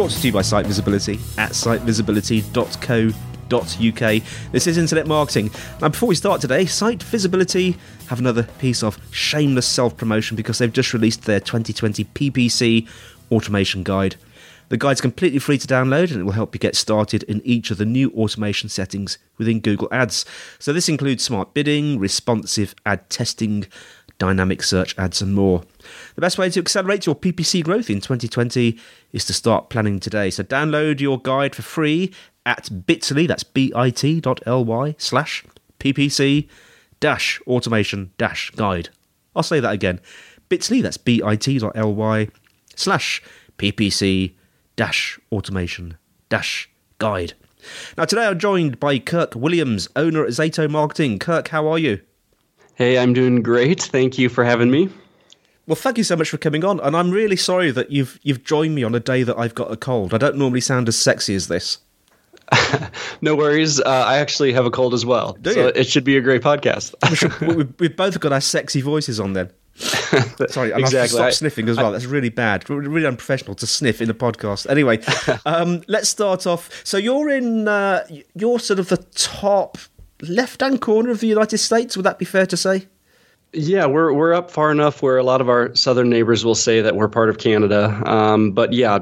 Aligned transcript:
Brought 0.00 0.12
to 0.12 0.26
you 0.26 0.32
by 0.32 0.40
Site 0.40 0.64
Visibility 0.64 1.20
at 1.36 1.50
sitevisibility.co.uk. 1.50 4.22
This 4.50 4.66
is 4.66 4.78
Internet 4.78 5.06
Marketing. 5.06 5.50
Now, 5.82 5.90
before 5.90 6.08
we 6.08 6.14
start 6.14 6.40
today, 6.40 6.64
Site 6.64 7.02
Visibility 7.02 7.76
have 8.06 8.18
another 8.18 8.44
piece 8.58 8.82
of 8.82 8.98
shameless 9.12 9.66
self 9.66 9.98
promotion 9.98 10.38
because 10.38 10.56
they've 10.56 10.72
just 10.72 10.94
released 10.94 11.24
their 11.24 11.38
2020 11.38 12.06
PPC 12.06 12.88
automation 13.30 13.82
guide. 13.82 14.16
The 14.70 14.78
guide's 14.78 15.02
completely 15.02 15.38
free 15.38 15.58
to 15.58 15.66
download 15.66 16.12
and 16.12 16.20
it 16.20 16.24
will 16.24 16.32
help 16.32 16.54
you 16.54 16.60
get 16.60 16.76
started 16.76 17.24
in 17.24 17.42
each 17.44 17.70
of 17.70 17.76
the 17.76 17.84
new 17.84 18.10
automation 18.12 18.70
settings 18.70 19.18
within 19.36 19.60
Google 19.60 19.88
Ads. 19.92 20.24
So, 20.58 20.72
this 20.72 20.88
includes 20.88 21.24
smart 21.24 21.52
bidding, 21.52 21.98
responsive 21.98 22.74
ad 22.86 23.10
testing, 23.10 23.66
dynamic 24.20 24.62
search 24.62 24.96
ads, 24.96 25.20
and 25.20 25.34
more. 25.34 25.64
The 26.14 26.20
best 26.20 26.38
way 26.38 26.48
to 26.50 26.60
accelerate 26.60 27.06
your 27.06 27.16
PPC 27.16 27.64
growth 27.64 27.90
in 27.90 28.00
2020 28.00 28.78
is 29.10 29.24
to 29.24 29.32
start 29.32 29.70
planning 29.70 29.98
today. 29.98 30.30
So, 30.30 30.44
download 30.44 31.00
your 31.00 31.18
guide 31.20 31.56
for 31.56 31.62
free 31.62 32.14
at 32.46 32.86
bit.ly, 32.86 33.26
that's 33.26 33.42
bit.ly 33.42 34.94
slash 34.98 35.44
PPC 35.80 36.48
dash 37.00 37.40
automation 37.48 38.12
dash 38.18 38.50
guide. 38.50 38.90
I'll 39.34 39.42
say 39.42 39.58
that 39.58 39.72
again 39.72 40.00
bit.ly, 40.50 40.82
that's 40.82 40.96
bit.ly 40.98 42.28
slash 42.76 43.22
PPC 43.56 44.34
dash 44.76 45.18
automation 45.32 45.96
dash 46.28 46.68
guide. 46.98 47.34
Now, 47.96 48.04
today 48.04 48.26
I'm 48.26 48.38
joined 48.38 48.80
by 48.80 48.98
Kirk 48.98 49.34
Williams, 49.34 49.88
owner 49.94 50.24
at 50.24 50.30
Zato 50.30 50.68
Marketing. 50.68 51.18
Kirk, 51.18 51.48
how 51.48 51.68
are 51.68 51.78
you? 51.78 52.00
Hey, 52.80 52.96
I'm 52.96 53.12
doing 53.12 53.42
great. 53.42 53.82
Thank 53.82 54.16
you 54.16 54.30
for 54.30 54.42
having 54.42 54.70
me. 54.70 54.88
Well, 55.66 55.76
thank 55.76 55.98
you 55.98 56.02
so 56.04 56.16
much 56.16 56.30
for 56.30 56.38
coming 56.38 56.64
on, 56.64 56.80
and 56.80 56.96
I'm 56.96 57.10
really 57.10 57.36
sorry 57.36 57.70
that 57.72 57.90
you've 57.90 58.18
you've 58.22 58.42
joined 58.42 58.74
me 58.74 58.82
on 58.84 58.94
a 58.94 59.00
day 59.00 59.22
that 59.22 59.36
I've 59.38 59.54
got 59.54 59.70
a 59.70 59.76
cold. 59.76 60.14
I 60.14 60.16
don't 60.16 60.36
normally 60.36 60.62
sound 60.62 60.88
as 60.88 60.96
sexy 60.96 61.34
as 61.34 61.48
this. 61.48 61.76
no 63.20 63.36
worries. 63.36 63.80
Uh, 63.80 63.84
I 64.06 64.16
actually 64.16 64.54
have 64.54 64.64
a 64.64 64.70
cold 64.70 64.94
as 64.94 65.04
well, 65.04 65.34
Do 65.42 65.52
so 65.52 65.60
you? 65.66 65.72
it 65.74 65.88
should 65.88 66.04
be 66.04 66.16
a 66.16 66.22
great 66.22 66.40
podcast. 66.40 66.94
We 67.46 67.64
We've 67.78 67.94
both 67.94 68.18
got 68.18 68.32
our 68.32 68.40
sexy 68.40 68.80
voices 68.80 69.20
on 69.20 69.34
then. 69.34 69.50
Sorry, 70.48 70.72
I've 70.72 70.80
Exactly. 70.80 71.08
stopped 71.08 71.20
I- 71.26 71.30
sniffing 71.32 71.68
as 71.68 71.76
well. 71.76 71.92
That's 71.92 72.06
really 72.06 72.30
bad. 72.30 72.70
Really 72.70 72.88
really 72.88 73.06
unprofessional 73.06 73.56
to 73.56 73.66
sniff 73.66 74.00
in 74.00 74.08
a 74.08 74.14
podcast. 74.14 74.70
Anyway, 74.70 75.00
um, 75.44 75.82
let's 75.86 76.08
start 76.08 76.46
off. 76.46 76.80
So 76.86 76.96
you're 76.96 77.28
in, 77.28 77.68
uh, 77.68 78.06
you're 78.34 78.58
sort 78.58 78.78
of 78.78 78.88
the 78.88 78.96
top 78.96 79.76
left-hand 80.22 80.80
corner 80.80 81.10
of 81.10 81.20
the 81.20 81.26
United 81.26 81.58
States. 81.58 81.96
Would 81.96 82.06
that 82.06 82.18
be 82.18 82.24
fair 82.24 82.46
to 82.46 82.56
say? 82.56 82.86
yeah, 83.52 83.86
we're 83.86 84.12
we're 84.12 84.32
up 84.32 84.50
far 84.50 84.70
enough 84.70 85.02
where 85.02 85.18
a 85.18 85.24
lot 85.24 85.40
of 85.40 85.48
our 85.48 85.74
southern 85.74 86.08
neighbors 86.08 86.44
will 86.44 86.54
say 86.54 86.80
that 86.80 86.94
we're 86.94 87.08
part 87.08 87.28
of 87.28 87.38
Canada. 87.38 88.00
Um, 88.06 88.52
but 88.52 88.72
yeah, 88.72 89.00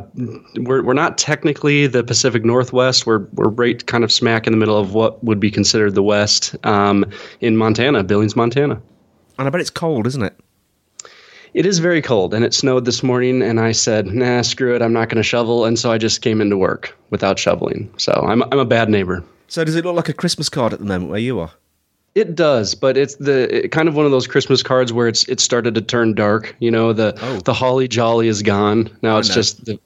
we're 0.56 0.82
we're 0.82 0.94
not 0.94 1.18
technically 1.18 1.86
the 1.86 2.02
Pacific 2.02 2.44
Northwest. 2.44 3.06
We're 3.06 3.26
we're 3.34 3.50
right 3.50 3.84
kind 3.86 4.04
of 4.04 4.12
smack 4.12 4.46
in 4.46 4.52
the 4.52 4.56
middle 4.56 4.78
of 4.78 4.94
what 4.94 5.22
would 5.22 5.38
be 5.38 5.50
considered 5.50 5.94
the 5.94 6.02
West 6.02 6.56
um, 6.64 7.04
in 7.40 7.56
Montana, 7.56 8.02
Billings, 8.04 8.36
Montana. 8.36 8.80
And 9.38 9.46
I 9.46 9.50
bet 9.50 9.60
it's 9.60 9.70
cold, 9.70 10.06
isn't 10.06 10.22
it? 10.22 10.34
It 11.54 11.66
is 11.66 11.78
very 11.78 12.02
cold, 12.02 12.34
and 12.34 12.44
it 12.44 12.54
snowed 12.54 12.84
this 12.84 13.02
morning. 13.02 13.42
And 13.42 13.60
I 13.60 13.72
said, 13.72 14.06
"Nah, 14.06 14.42
screw 14.42 14.74
it. 14.74 14.80
I'm 14.80 14.94
not 14.94 15.10
going 15.10 15.16
to 15.16 15.22
shovel." 15.22 15.66
And 15.66 15.78
so 15.78 15.92
I 15.92 15.98
just 15.98 16.22
came 16.22 16.40
into 16.40 16.56
work 16.56 16.96
without 17.10 17.38
shoveling. 17.38 17.92
So 17.98 18.12
I'm 18.12 18.42
I'm 18.44 18.58
a 18.58 18.64
bad 18.64 18.88
neighbor. 18.88 19.22
So 19.48 19.64
does 19.64 19.74
it 19.74 19.84
look 19.84 19.96
like 19.96 20.08
a 20.08 20.12
Christmas 20.12 20.48
card 20.48 20.72
at 20.72 20.78
the 20.78 20.84
moment 20.84 21.10
where 21.10 21.18
you 21.20 21.40
are? 21.40 21.50
It 22.14 22.34
does, 22.34 22.74
but 22.74 22.96
it's 22.96 23.16
the 23.16 23.64
it, 23.64 23.68
kind 23.72 23.88
of 23.88 23.94
one 23.94 24.04
of 24.04 24.10
those 24.10 24.26
Christmas 24.26 24.62
cards 24.62 24.92
where 24.92 25.08
it's 25.08 25.28
it 25.28 25.40
started 25.40 25.74
to 25.74 25.80
turn 25.80 26.14
dark. 26.14 26.54
You 26.58 26.70
know, 26.70 26.92
the 26.92 27.16
Oh. 27.22 27.38
the 27.40 27.54
holly 27.54 27.86
jolly 27.88 28.28
is 28.28 28.42
gone. 28.42 28.90
Now 29.02 29.18
it's 29.18 29.28
know. 29.28 29.34
just 29.34 29.64
the 29.66 29.78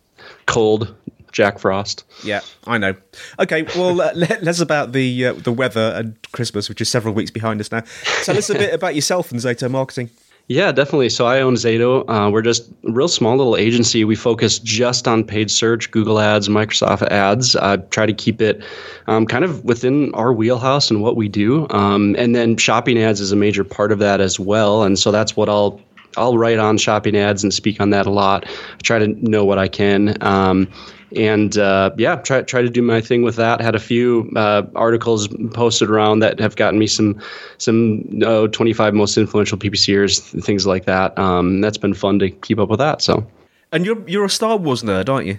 cold 0.47 0.95
Jack 1.33 1.59
Frost. 1.59 2.05
Yeah, 2.25 2.41
I 2.67 2.79
know. 2.79 2.95
Okay, 3.39 3.63
well, 3.77 4.01
uh, 4.03 4.13
le- 4.15 4.39
less 4.43 4.61
about 4.61 4.93
the 4.93 5.27
uh, 5.27 5.33
the 5.35 5.53
weather 5.53 5.93
and 5.95 6.17
Christmas, 6.33 6.69
which 6.69 6.81
is 6.81 6.89
several 6.89 7.13
weeks 7.15 7.31
behind 7.31 7.61
us 7.61 7.71
now. 7.71 7.83
Tell 8.23 8.37
us 8.39 8.49
a 8.51 8.55
bit 8.55 8.73
about 8.73 8.95
yourself 8.95 9.31
and 9.33 9.41
Zato 9.41 9.71
Marketing. 9.71 10.09
Yeah, 10.49 10.73
definitely. 10.73 11.09
So 11.09 11.25
I 11.27 11.41
own 11.41 11.55
Zato. 11.55 12.05
Uh, 12.09 12.31
we're 12.31 12.43
just 12.43 12.71
a 12.87 12.93
real 12.93 13.09
small 13.09 13.37
little 13.37 13.57
agency. 13.57 14.05
We 14.05 14.17
focus 14.17 14.59
just 14.59 15.07
on 15.09 15.25
paid 15.25 15.51
search, 15.51 15.91
Google 15.91 16.19
Ads, 16.19 16.49
Microsoft 16.49 17.03
Ads. 17.11 17.57
I 17.57 17.77
try 17.77 18.07
to 18.07 18.13
keep 18.13 18.43
it 18.43 18.63
um, 19.07 19.25
kind 19.27 19.45
of 19.45 19.65
within 19.65 20.13
our 20.15 20.33
wheelhouse 20.33 20.91
and 20.91 21.01
what 21.01 21.17
we 21.17 21.29
do. 21.29 21.67
Um, 21.71 22.17
and 22.19 22.35
then 22.35 22.57
shopping 22.57 22.99
ads 22.99 23.21
is 23.21 23.33
a 23.33 23.37
major 23.37 23.65
part 23.65 23.93
of 23.93 23.99
that 24.01 24.21
as 24.21 24.39
well. 24.39 24.83
And 24.83 24.99
so 24.99 25.11
that's 25.11 25.37
what 25.37 25.49
I'll 25.49 25.81
I'll 26.17 26.37
write 26.37 26.59
on 26.59 26.77
shopping 26.77 27.17
ads 27.17 27.43
and 27.43 27.55
speak 27.55 27.81
on 27.81 27.91
that 27.91 28.07
a 28.07 28.11
lot. 28.11 28.45
I 28.47 28.77
try 28.83 28.99
to 28.99 29.09
know 29.09 29.45
what 29.47 29.59
I 29.59 29.69
can. 29.69 30.19
Um, 30.23 30.69
and 31.17 31.57
uh, 31.59 31.91
yeah, 31.97 32.17
try 32.17 32.43
try 32.43 32.63
to 32.63 32.71
do 32.71 32.83
my 32.83 33.01
thing 33.01 33.23
with 33.23 33.37
that. 33.37 33.61
Had 33.61 33.75
a 33.75 33.81
few 33.81 34.31
uh, 34.37 34.63
articles 34.75 35.29
posted 35.53 35.91
around 35.91 36.21
that 36.21 36.39
have 36.41 36.57
gotten 36.57 36.79
me 36.79 36.87
some 36.87 37.21
some 37.59 38.05
oh, 38.25 38.47
25 38.47 38.95
most 38.95 39.17
influential 39.17 39.59
PPCers, 39.59 40.21
things 40.43 40.67
like 40.67 40.85
that. 40.85 41.19
Um, 41.19 41.61
that's 41.61 41.79
been 41.79 41.95
fun 41.95 42.19
to 42.21 42.31
keep 42.31 42.59
up 42.59 42.69
with 42.69 42.79
that. 42.79 43.03
So 43.03 43.27
And 43.73 43.85
you're 43.85 44.09
you're 44.09 44.25
a 44.25 44.31
Star 44.31 44.57
Wars 44.57 44.83
nerd, 44.83 45.09
aren't 45.09 45.27
you? 45.27 45.39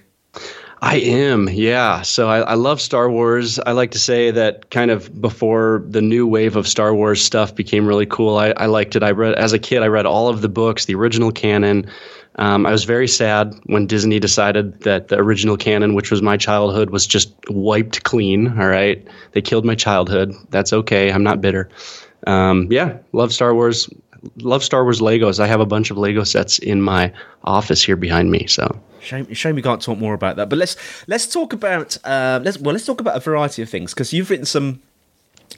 I 0.83 0.97
am, 0.97 1.47
yeah. 1.47 2.01
So 2.01 2.27
I, 2.27 2.39
I 2.39 2.53
love 2.55 2.81
Star 2.81 3.09
Wars. 3.09 3.57
I 3.59 3.71
like 3.71 3.91
to 3.91 3.99
say 3.99 4.31
that 4.31 4.69
kind 4.69 4.91
of 4.91 5.21
before 5.21 5.81
the 5.87 6.01
new 6.01 6.27
wave 6.27 6.57
of 6.57 6.67
Star 6.67 6.93
Wars 6.93 7.21
stuff 7.23 7.55
became 7.55 7.87
really 7.87 8.05
cool, 8.05 8.35
I, 8.37 8.49
I 8.57 8.65
liked 8.65 8.97
it. 8.97 9.01
I 9.01 9.11
read 9.11 9.33
as 9.35 9.53
a 9.53 9.59
kid. 9.59 9.81
I 9.81 9.87
read 9.87 10.05
all 10.05 10.27
of 10.27 10.41
the 10.41 10.49
books, 10.49 10.83
the 10.83 10.95
original 10.95 11.31
canon. 11.31 11.89
Um, 12.35 12.65
I 12.65 12.71
was 12.71 12.83
very 12.83 13.07
sad 13.07 13.53
when 13.65 13.85
Disney 13.85 14.19
decided 14.19 14.81
that 14.81 15.09
the 15.09 15.17
original 15.17 15.55
canon, 15.55 15.93
which 15.93 16.09
was 16.09 16.21
my 16.21 16.37
childhood, 16.37 16.89
was 16.89 17.05
just 17.05 17.33
wiped 17.49 18.03
clean. 18.03 18.59
All 18.59 18.67
right, 18.67 19.05
they 19.33 19.41
killed 19.41 19.65
my 19.65 19.75
childhood. 19.75 20.33
That's 20.49 20.73
okay. 20.73 21.11
I'm 21.11 21.23
not 21.23 21.41
bitter. 21.41 21.69
Um, 22.25 22.67
yeah, 22.71 22.97
love 23.11 23.33
Star 23.33 23.53
Wars. 23.53 23.89
Love 24.37 24.63
Star 24.63 24.83
Wars 24.83 25.01
Legos. 25.01 25.39
I 25.39 25.47
have 25.47 25.59
a 25.59 25.65
bunch 25.65 25.91
of 25.91 25.97
Lego 25.97 26.23
sets 26.23 26.57
in 26.57 26.81
my 26.81 27.11
office 27.43 27.83
here 27.83 27.97
behind 27.97 28.31
me. 28.31 28.47
So 28.47 28.79
Shame, 29.03 29.33
shame 29.33 29.55
we 29.55 29.61
can't 29.61 29.81
talk 29.81 29.99
more 29.99 30.13
about 30.13 30.37
that. 30.37 30.49
But 30.49 30.57
let's 30.57 30.77
let's 31.07 31.27
talk 31.27 31.53
about 31.53 31.97
uh, 32.05 32.39
let's 32.41 32.57
well 32.57 32.73
let's 32.73 32.85
talk 32.85 33.01
about 33.01 33.17
a 33.17 33.19
variety 33.19 33.61
of 33.61 33.69
things 33.69 33.93
because 33.93 34.13
you've 34.13 34.29
written 34.29 34.45
some 34.45 34.81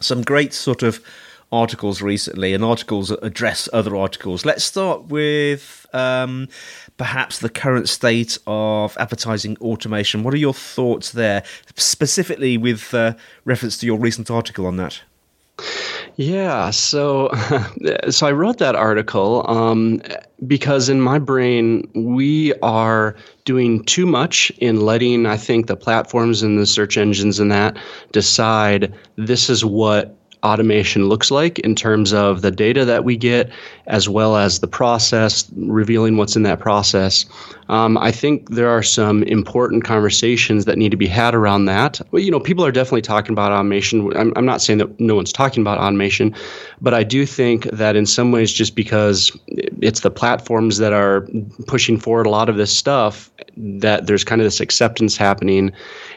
some 0.01 0.23
great 0.23 0.53
sort 0.53 0.83
of 0.83 0.99
articles 1.51 2.01
recently 2.01 2.53
and 2.53 2.63
articles 2.63 3.11
address 3.11 3.69
other 3.71 3.95
articles. 3.95 4.45
Let's 4.45 4.63
start 4.63 5.05
with 5.05 5.85
um, 5.93 6.47
perhaps 6.97 7.39
the 7.39 7.49
current 7.49 7.89
state 7.89 8.37
of 8.47 8.97
advertising 8.97 9.57
automation. 9.61 10.23
What 10.23 10.33
are 10.33 10.37
your 10.37 10.53
thoughts 10.53 11.11
there, 11.11 11.43
specifically 11.75 12.57
with 12.57 12.93
uh, 12.93 13.13
reference 13.45 13.77
to 13.77 13.85
your 13.85 13.99
recent 13.99 14.29
article 14.29 14.65
on 14.65 14.77
that? 14.77 15.01
Yeah, 16.17 16.69
so 16.69 17.29
so 18.09 18.27
I 18.27 18.31
wrote 18.31 18.57
that 18.59 18.75
article 18.75 19.45
um, 19.49 20.01
because 20.47 20.87
in 20.89 21.01
my 21.01 21.19
brain 21.19 21.89
we 21.93 22.53
are 22.61 23.15
doing 23.43 23.83
too 23.83 24.05
much 24.05 24.49
in 24.59 24.81
letting 24.81 25.25
I 25.25 25.37
think 25.37 25.67
the 25.67 25.75
platforms 25.75 26.41
and 26.41 26.57
the 26.57 26.65
search 26.65 26.97
engines 26.97 27.39
and 27.39 27.51
that 27.51 27.77
decide 28.11 28.93
this 29.17 29.49
is 29.49 29.65
what 29.65 30.15
automation 30.45 31.09
looks 31.09 31.31
like 31.31 31.59
in 31.59 31.75
terms 31.75 32.13
of 32.13 32.41
the 32.41 32.51
data 32.51 32.85
that 32.85 33.03
we 33.03 33.17
get, 33.17 33.49
as 33.87 34.07
well 34.07 34.37
as 34.37 34.59
the 34.59 34.67
process, 34.67 35.49
revealing 35.55 36.17
what's 36.17 36.35
in 36.35 36.43
that 36.43 36.59
process. 36.59 37.25
Um, 37.67 37.97
I 37.97 38.11
think 38.11 38.51
there 38.51 38.69
are 38.69 38.83
some 38.83 39.23
important 39.23 39.83
conversations 39.83 40.65
that 40.65 40.77
need 40.77 40.91
to 40.91 40.97
be 40.97 41.07
had 41.07 41.33
around 41.33 41.65
that. 41.65 41.99
Well, 42.11 42.21
you 42.21 42.29
know, 42.29 42.39
people 42.39 42.63
are 42.63 42.71
definitely 42.71 43.01
talking 43.01 43.33
about 43.33 43.51
automation. 43.51 44.15
I'm, 44.15 44.31
I'm 44.35 44.45
not 44.45 44.61
saying 44.61 44.77
that 44.79 44.99
no 44.99 45.15
one's 45.15 45.33
talking 45.33 45.61
about 45.61 45.79
automation, 45.79 46.35
but 46.81 46.93
I 46.93 47.03
do 47.03 47.25
think 47.25 47.63
that 47.71 47.95
in 47.95 48.05
some 48.05 48.31
ways, 48.31 48.51
just 48.51 48.75
because 48.75 49.31
it's 49.47 50.01
the 50.01 50.11
platforms 50.11 50.77
that 50.77 50.93
are 50.93 51.27
pushing 51.67 51.99
forward 51.99 52.25
a 52.25 52.29
lot 52.29 52.49
of 52.49 52.57
this 52.57 52.75
stuff, 52.75 53.31
that 53.57 54.07
there's 54.07 54.23
kind 54.23 54.41
of 54.41 54.45
this 54.45 54.59
acceptance 54.59 55.17
happening. 55.17 55.71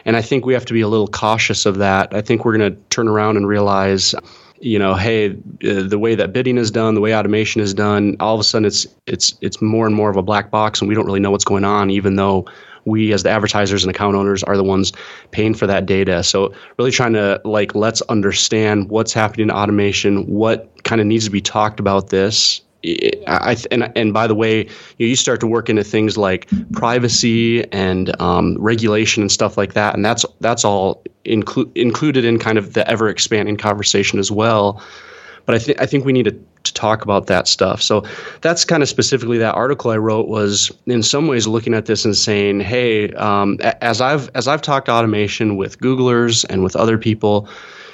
And 0.05 0.17
I 0.17 0.21
think 0.21 0.45
we 0.45 0.53
have 0.53 0.65
to 0.65 0.73
be 0.73 0.81
a 0.81 0.87
little 0.87 1.07
cautious 1.07 1.65
of 1.65 1.77
that. 1.77 2.13
I 2.13 2.21
think 2.21 2.45
we're 2.45 2.57
going 2.57 2.73
to 2.73 2.81
turn 2.89 3.07
around 3.07 3.37
and 3.37 3.47
realize 3.47 4.13
you 4.61 4.77
know, 4.77 4.93
hey, 4.93 5.31
uh, 5.31 5.83
the 5.83 5.97
way 5.97 6.15
that 6.15 6.33
bidding 6.33 6.57
is 6.57 6.71
done, 6.71 6.93
the 6.93 7.01
way 7.01 7.15
automation 7.15 7.61
is 7.61 7.73
done, 7.73 8.17
all 8.19 8.35
of 8.35 8.41
a 8.41 8.43
sudden 8.43 8.65
it's 8.65 8.87
it's 9.07 9.33
it's 9.41 9.61
more 9.61 9.87
and 9.87 9.95
more 9.95 10.09
of 10.09 10.17
a 10.17 10.21
black 10.21 10.51
box, 10.51 10.81
and 10.81 10.89
we 10.89 10.95
don't 10.95 11.05
really 11.05 11.19
know 11.19 11.31
what's 11.31 11.45
going 11.45 11.63
on, 11.63 11.89
even 11.89 12.15
though 12.15 12.45
we 12.85 13.13
as 13.13 13.23
the 13.23 13.29
advertisers 13.29 13.83
and 13.83 13.93
account 13.93 14.15
owners 14.15 14.43
are 14.43 14.57
the 14.57 14.63
ones 14.63 14.93
paying 15.31 15.53
for 15.53 15.67
that 15.67 15.85
data. 15.85 16.23
So 16.23 16.53
really 16.77 16.91
trying 16.91 17.13
to 17.13 17.41
like 17.45 17.75
let's 17.75 18.01
understand 18.03 18.89
what's 18.89 19.13
happening 19.13 19.49
in 19.49 19.51
automation, 19.51 20.25
what 20.27 20.83
kind 20.83 21.01
of 21.01 21.07
needs 21.07 21.25
to 21.25 21.31
be 21.31 21.41
talked 21.41 21.79
about 21.79 22.09
this 22.09 22.61
I, 23.27 23.57
and 23.71 23.91
and 23.97 24.13
by 24.13 24.27
the 24.27 24.35
way, 24.35 24.67
you, 24.97 25.07
you 25.07 25.15
start 25.15 25.41
to 25.41 25.47
work 25.47 25.69
into 25.69 25.83
things 25.83 26.17
like 26.17 26.49
privacy 26.71 27.69
and 27.73 28.19
um, 28.21 28.55
regulation 28.57 29.21
and 29.21 29.31
stuff 29.31 29.57
like 29.57 29.73
that, 29.73 29.95
and 29.95 30.05
that's 30.05 30.25
that's 30.39 30.63
all 30.63 31.03
inclu- 31.25 31.69
included 31.75 32.23
in 32.23 32.39
kind 32.39 32.57
of 32.57 32.73
the 32.73 32.89
ever 32.89 33.09
expanding 33.09 33.57
conversation 33.57 34.17
as 34.17 34.31
well. 34.31 34.81
But 35.45 35.55
I 35.55 35.59
think 35.59 35.81
I 35.81 35.85
think 35.85 36.05
we 36.05 36.13
need 36.13 36.23
to, 36.23 36.31
to 36.63 36.73
talk 36.73 37.03
about 37.03 37.27
that 37.27 37.47
stuff. 37.47 37.81
So 37.81 38.03
that's 38.41 38.65
kind 38.65 38.83
of 38.83 38.89
specifically 38.89 39.37
that 39.37 39.55
article 39.55 39.91
I 39.91 39.97
wrote 39.97 40.27
was 40.27 40.71
in 40.85 41.03
some 41.03 41.27
ways 41.27 41.47
looking 41.47 41.73
at 41.73 41.85
this 41.85 42.05
and 42.05 42.15
saying, 42.15 42.59
hey, 42.61 43.11
um, 43.13 43.57
as 43.81 44.01
I've 44.01 44.29
as 44.35 44.47
I've 44.47 44.61
talked 44.61 44.89
automation 44.89 45.57
with 45.57 45.79
Googlers 45.79 46.45
and 46.49 46.63
with 46.63 46.75
other 46.75 46.97
people 46.97 47.49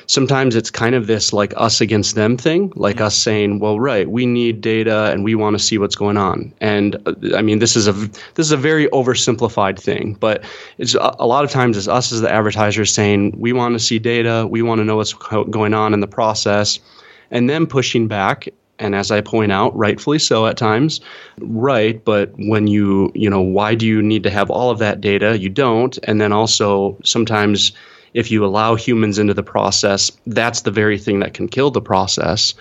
sometimes 0.08 0.56
it's 0.56 0.70
kind 0.70 0.96
of 0.96 1.08
this 1.08 1.34
like 1.34 1.54
us 1.58 1.82
against 1.82 2.16
them 2.16 2.38
thing, 2.38 2.72
like 2.76 3.02
us 3.02 3.16
saying, 3.16 3.60
"Well, 3.60 3.80
right, 3.80 4.10
we 4.10 4.26
need 4.26 4.62
data 4.62 5.12
and 5.12 5.24
we 5.24 5.36
want 5.36 5.56
to 5.58 5.64
see 5.64 5.78
what's 5.78 5.96
going 5.96 6.18
on." 6.18 6.54
And 6.62 6.96
uh, 7.06 7.14
I 7.36 7.42
mean, 7.42 7.60
this 7.60 7.76
is 7.76 7.88
a 7.88 7.94
this 7.94 8.46
is 8.46 8.52
a 8.52 8.58
very 8.58 8.88
oversimplified 8.88 9.80
thing, 9.80 10.18
but 10.20 10.44
it's 10.78 10.96
a, 10.96 11.16
a 11.20 11.28
lot 11.28 11.44
of 11.44 11.52
times 11.52 11.78
it's 11.78 11.88
us 11.88 12.12
as 12.12 12.22
the 12.22 12.32
advertisers 12.32 12.94
saying, 12.94 13.36
"We 13.38 13.54
want 13.54 13.74
to 13.74 13.80
see 13.80 14.00
data, 14.00 14.48
we 14.50 14.62
want 14.62 14.80
to 14.80 14.86
know 14.86 14.98
what's 14.98 15.14
going 15.14 15.74
on 15.74 15.94
in 15.94 16.00
the 16.00 16.08
process," 16.08 16.80
and 17.32 17.50
then 17.50 17.68
pushing 17.68 18.08
back 18.08 18.48
and 18.80 18.96
as 18.96 19.12
I 19.12 19.22
point 19.22 19.52
out, 19.52 19.76
rightfully 19.76 20.20
so 20.20 20.48
at 20.48 20.58
times, 20.58 21.00
right. 21.40 22.04
But 22.04 22.34
when 22.36 22.68
you, 22.68 23.12
you 23.16 23.30
know, 23.30 23.42
why 23.42 23.76
do 23.76 23.86
you 23.86 24.02
need 24.02 24.24
to 24.24 24.30
have 24.30 24.50
all 24.50 24.70
of 24.70 24.80
that 24.80 25.00
data? 25.00 25.40
You 25.40 25.50
don't. 25.50 25.98
And 26.04 26.20
then 26.20 26.34
also 26.34 26.98
sometimes 27.04 27.72
if 28.14 28.32
you 28.32 28.46
allow 28.46 28.76
humans 28.76 29.20
into 29.20 29.34
the 29.34 29.44
process, 29.44 30.12
that's 30.26 30.62
the 30.62 30.72
very 30.72 30.98
thing 30.98 31.20
that 31.20 31.34
can 31.34 31.48
kill 31.48 31.72
the 31.72 31.82
process. 31.82 32.54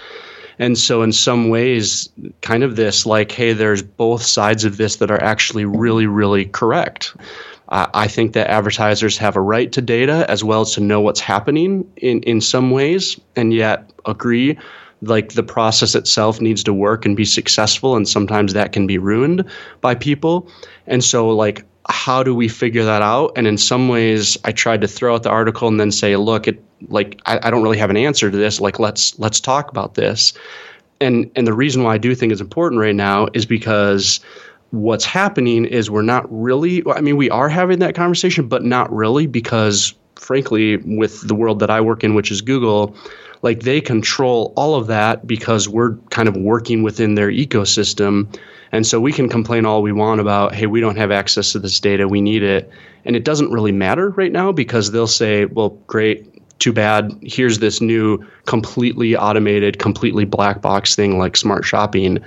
And 0.59 0.79
so, 0.79 1.03
in 1.03 1.13
some 1.13 1.49
ways, 1.49 2.09
kind 2.43 2.63
of 2.63 2.77
this 2.77 3.07
like, 3.07 3.33
hey, 3.33 3.53
there's 3.53 3.83
both 3.83 4.23
sides 4.23 4.65
of 4.65 4.77
this 4.77 4.97
that 4.97 5.11
are 5.11 5.23
actually 5.23 5.65
really, 5.65 6.07
really 6.07 6.45
correct. 6.45 7.17
Uh, 7.69 7.87
I 7.95 8.09
think 8.09 8.35
that 8.35 8.49
advertisers 8.51 9.17
have 9.19 9.37
a 9.37 9.41
right 9.41 9.73
to 9.73 9.81
data 9.81 10.27
as 10.29 10.45
well 10.45 10.63
as 10.63 10.73
to 10.75 10.81
know 10.81 11.01
what's 11.01 11.21
happening 11.21 11.91
in, 11.97 12.23
in 12.23 12.41
some 12.41 12.71
ways, 12.71 13.19
and 13.37 13.53
yet 13.53 13.91
agree 14.05 14.59
like 15.03 15.33
the 15.33 15.43
process 15.43 15.95
itself 15.95 16.41
needs 16.41 16.63
to 16.65 16.73
work 16.73 17.05
and 17.05 17.17
be 17.17 17.25
successful, 17.25 17.97
and 17.97 18.09
sometimes 18.09 18.53
that 18.53 18.73
can 18.73 18.87
be 18.87 18.99
ruined 18.99 19.45
by 19.81 19.95
people. 19.95 20.49
And 20.87 21.03
so, 21.05 21.29
like, 21.29 21.65
how 21.89 22.23
do 22.23 22.35
we 22.35 22.49
figure 22.49 22.85
that 22.85 23.03
out? 23.03 23.33
And 23.37 23.47
in 23.47 23.59
some 23.59 23.89
ways, 23.89 24.39
I 24.45 24.53
tried 24.53 24.81
to 24.81 24.89
throw 24.89 25.15
out 25.15 25.23
the 25.23 25.31
article 25.31 25.69
and 25.69 25.79
then 25.79 25.91
say, 25.91 26.17
look, 26.17 26.49
it 26.49 26.63
like 26.89 27.21
I, 27.27 27.39
I 27.43 27.51
don't 27.51 27.63
really 27.63 27.79
have 27.79 27.91
an 27.91 27.97
answer 27.97 28.31
to 28.31 28.37
this. 28.37 28.61
Like 28.61 28.79
let's 28.79 29.19
let's 29.19 29.41
talk 29.41 29.71
about 29.71 29.95
this. 29.95 30.33
And 31.01 31.31
and 31.37 31.47
the 31.47 31.53
reason 31.53 31.83
why 31.83 31.95
I 31.95 31.99
do 31.99 32.15
think 32.15 32.33
it's 32.33 32.41
important 32.41 32.81
right 32.81 32.95
now 32.95 33.29
is 33.35 33.45
because 33.45 34.21
what's 34.75 35.05
happening 35.05 35.65
is 35.65 35.91
we're 35.91 36.03
not 36.03 36.27
really 36.31 36.83
I 36.87 37.01
mean, 37.01 37.17
we 37.17 37.31
are 37.31 37.49
having 37.49 37.79
that 37.81 37.95
conversation, 37.95 38.49
but 38.49 38.65
not 38.65 38.93
really 38.93 39.27
because 39.27 39.95
frankly, 40.17 40.79
with 40.79 41.27
the 41.27 41.35
world 41.35 41.59
that 41.59 41.71
I 41.71 41.81
work 41.81 42.03
in, 42.03 42.15
which 42.15 42.31
is 42.31 42.41
Google, 42.41 42.97
like 43.43 43.61
they 43.61 43.81
control 43.81 44.55
all 44.57 44.75
of 44.75 44.87
that 44.87 45.27
because 45.27 45.69
we're 45.69 45.97
kind 46.11 46.29
of 46.29 46.37
working 46.37 46.83
within 46.83 47.15
their 47.15 47.31
ecosystem 47.31 48.29
and 48.75 48.85
so 48.85 48.99
we 48.99 49.13
can 49.13 49.29
complain 49.29 49.67
all 49.67 49.83
we 49.83 49.93
want 49.93 50.21
about, 50.21 50.53
hey, 50.53 50.67
we 50.67 50.81
don't 50.81 50.97
have 50.97 51.13
access 51.13 51.53
to 51.53 51.61
this 51.61 51.79
data, 51.79 52.09
we 52.09 52.21
need 52.21 52.43
it. 52.43 52.69
And 53.05 53.15
it 53.15 53.23
doesn't 53.23 53.53
really 53.53 53.71
matter 53.71 54.11
right 54.11 54.33
now 54.33 54.51
because 54.51 54.91
they'll 54.91 55.07
say, 55.07 55.45
well, 55.45 55.71
great, 55.87 56.29
too 56.59 56.73
bad. 56.73 57.17
Here's 57.23 57.61
this 57.61 57.81
new 57.81 58.27
completely 58.47 59.17
automated, 59.17 59.79
completely 59.79 60.25
black 60.25 60.61
box 60.61 60.97
thing 60.97 61.19
like 61.19 61.37
smart 61.37 61.65
shopping 61.65 62.19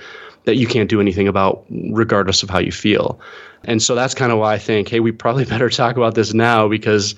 that 0.47 0.55
you 0.55 0.65
can't 0.65 0.89
do 0.89 1.01
anything 1.01 1.27
about 1.27 1.65
regardless 1.91 2.41
of 2.41 2.49
how 2.49 2.57
you 2.57 2.71
feel. 2.71 3.19
And 3.65 3.83
so 3.83 3.95
that's 3.95 4.15
kind 4.15 4.31
of 4.31 4.39
why 4.39 4.53
I 4.53 4.57
think, 4.57 4.87
hey, 4.87 5.01
we 5.01 5.11
probably 5.11 5.43
better 5.53 5.69
talk 5.69 5.97
about 5.97 6.15
this 6.15 6.33
now 6.33 6.67
because 6.69 7.15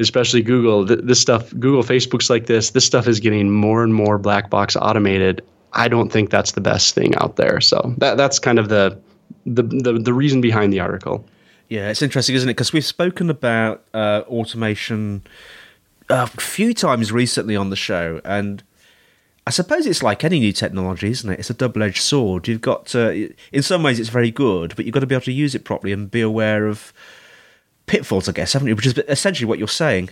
especially 0.00 0.42
Google, 0.42 0.86
th- 0.86 1.00
this 1.04 1.20
stuff, 1.20 1.50
Google, 1.58 1.84
Facebook's 1.84 2.28
like 2.28 2.46
this, 2.46 2.70
this 2.70 2.84
stuff 2.84 3.06
is 3.06 3.20
getting 3.20 3.50
more 3.50 3.84
and 3.84 3.94
more 3.94 4.18
black 4.18 4.50
box 4.50 4.74
automated. 4.74 5.40
I 5.72 5.86
don't 5.86 6.10
think 6.10 6.30
that's 6.30 6.52
the 6.52 6.60
best 6.60 6.96
thing 6.96 7.14
out 7.16 7.36
there. 7.36 7.60
So 7.60 7.94
that 7.98 8.16
that's 8.16 8.40
kind 8.40 8.58
of 8.58 8.68
the 8.68 8.98
the 9.46 9.62
the, 9.62 9.92
the 10.00 10.12
reason 10.12 10.40
behind 10.40 10.72
the 10.72 10.80
article. 10.80 11.24
Yeah, 11.68 11.90
it's 11.90 12.02
interesting, 12.02 12.34
isn't 12.34 12.48
it? 12.48 12.54
Because 12.54 12.72
we've 12.72 12.84
spoken 12.84 13.30
about 13.30 13.84
uh, 13.94 14.22
automation 14.26 15.22
a 16.08 16.26
few 16.26 16.74
times 16.74 17.10
recently 17.10 17.56
on 17.56 17.70
the 17.70 17.76
show, 17.76 18.20
and 18.24 18.62
I 19.46 19.50
suppose 19.50 19.86
it's 19.86 20.02
like 20.02 20.24
any 20.24 20.40
new 20.40 20.52
technology, 20.52 21.10
isn't 21.10 21.30
it? 21.30 21.38
It's 21.38 21.50
a 21.50 21.54
double-edged 21.54 22.02
sword. 22.02 22.48
You've 22.48 22.62
got 22.62 22.86
to, 22.86 23.34
in 23.52 23.62
some 23.62 23.82
ways, 23.82 24.00
it's 24.00 24.08
very 24.08 24.30
good, 24.30 24.74
but 24.74 24.86
you've 24.86 24.94
got 24.94 25.00
to 25.00 25.06
be 25.06 25.14
able 25.14 25.24
to 25.24 25.32
use 25.32 25.54
it 25.54 25.64
properly 25.64 25.92
and 25.92 26.10
be 26.10 26.22
aware 26.22 26.66
of 26.66 26.94
pitfalls, 27.86 28.28
I 28.28 28.32
guess, 28.32 28.54
haven't 28.54 28.68
you? 28.68 28.74
Which 28.74 28.86
is 28.86 28.96
essentially 29.06 29.46
what 29.46 29.58
you're 29.58 29.68
saying. 29.68 30.10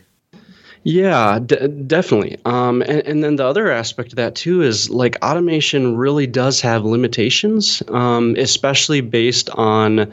Yeah, 0.85 1.39
d- 1.39 1.69
definitely. 1.87 2.39
Um, 2.45 2.83
and, 2.83 3.07
and, 3.07 3.25
then 3.25 3.37
the 3.37 3.47
other 3.47 3.71
aspect 3.71 4.13
of 4.13 4.17
that 4.17 4.35
too 4.35 4.63
is 4.63 4.91
like 4.91 5.17
automation 5.23 5.97
really 5.97 6.27
does 6.27 6.61
have 6.61 6.85
limitations, 6.85 7.83
um, 7.89 8.35
especially 8.37 9.01
based 9.01 9.49
on 9.51 10.13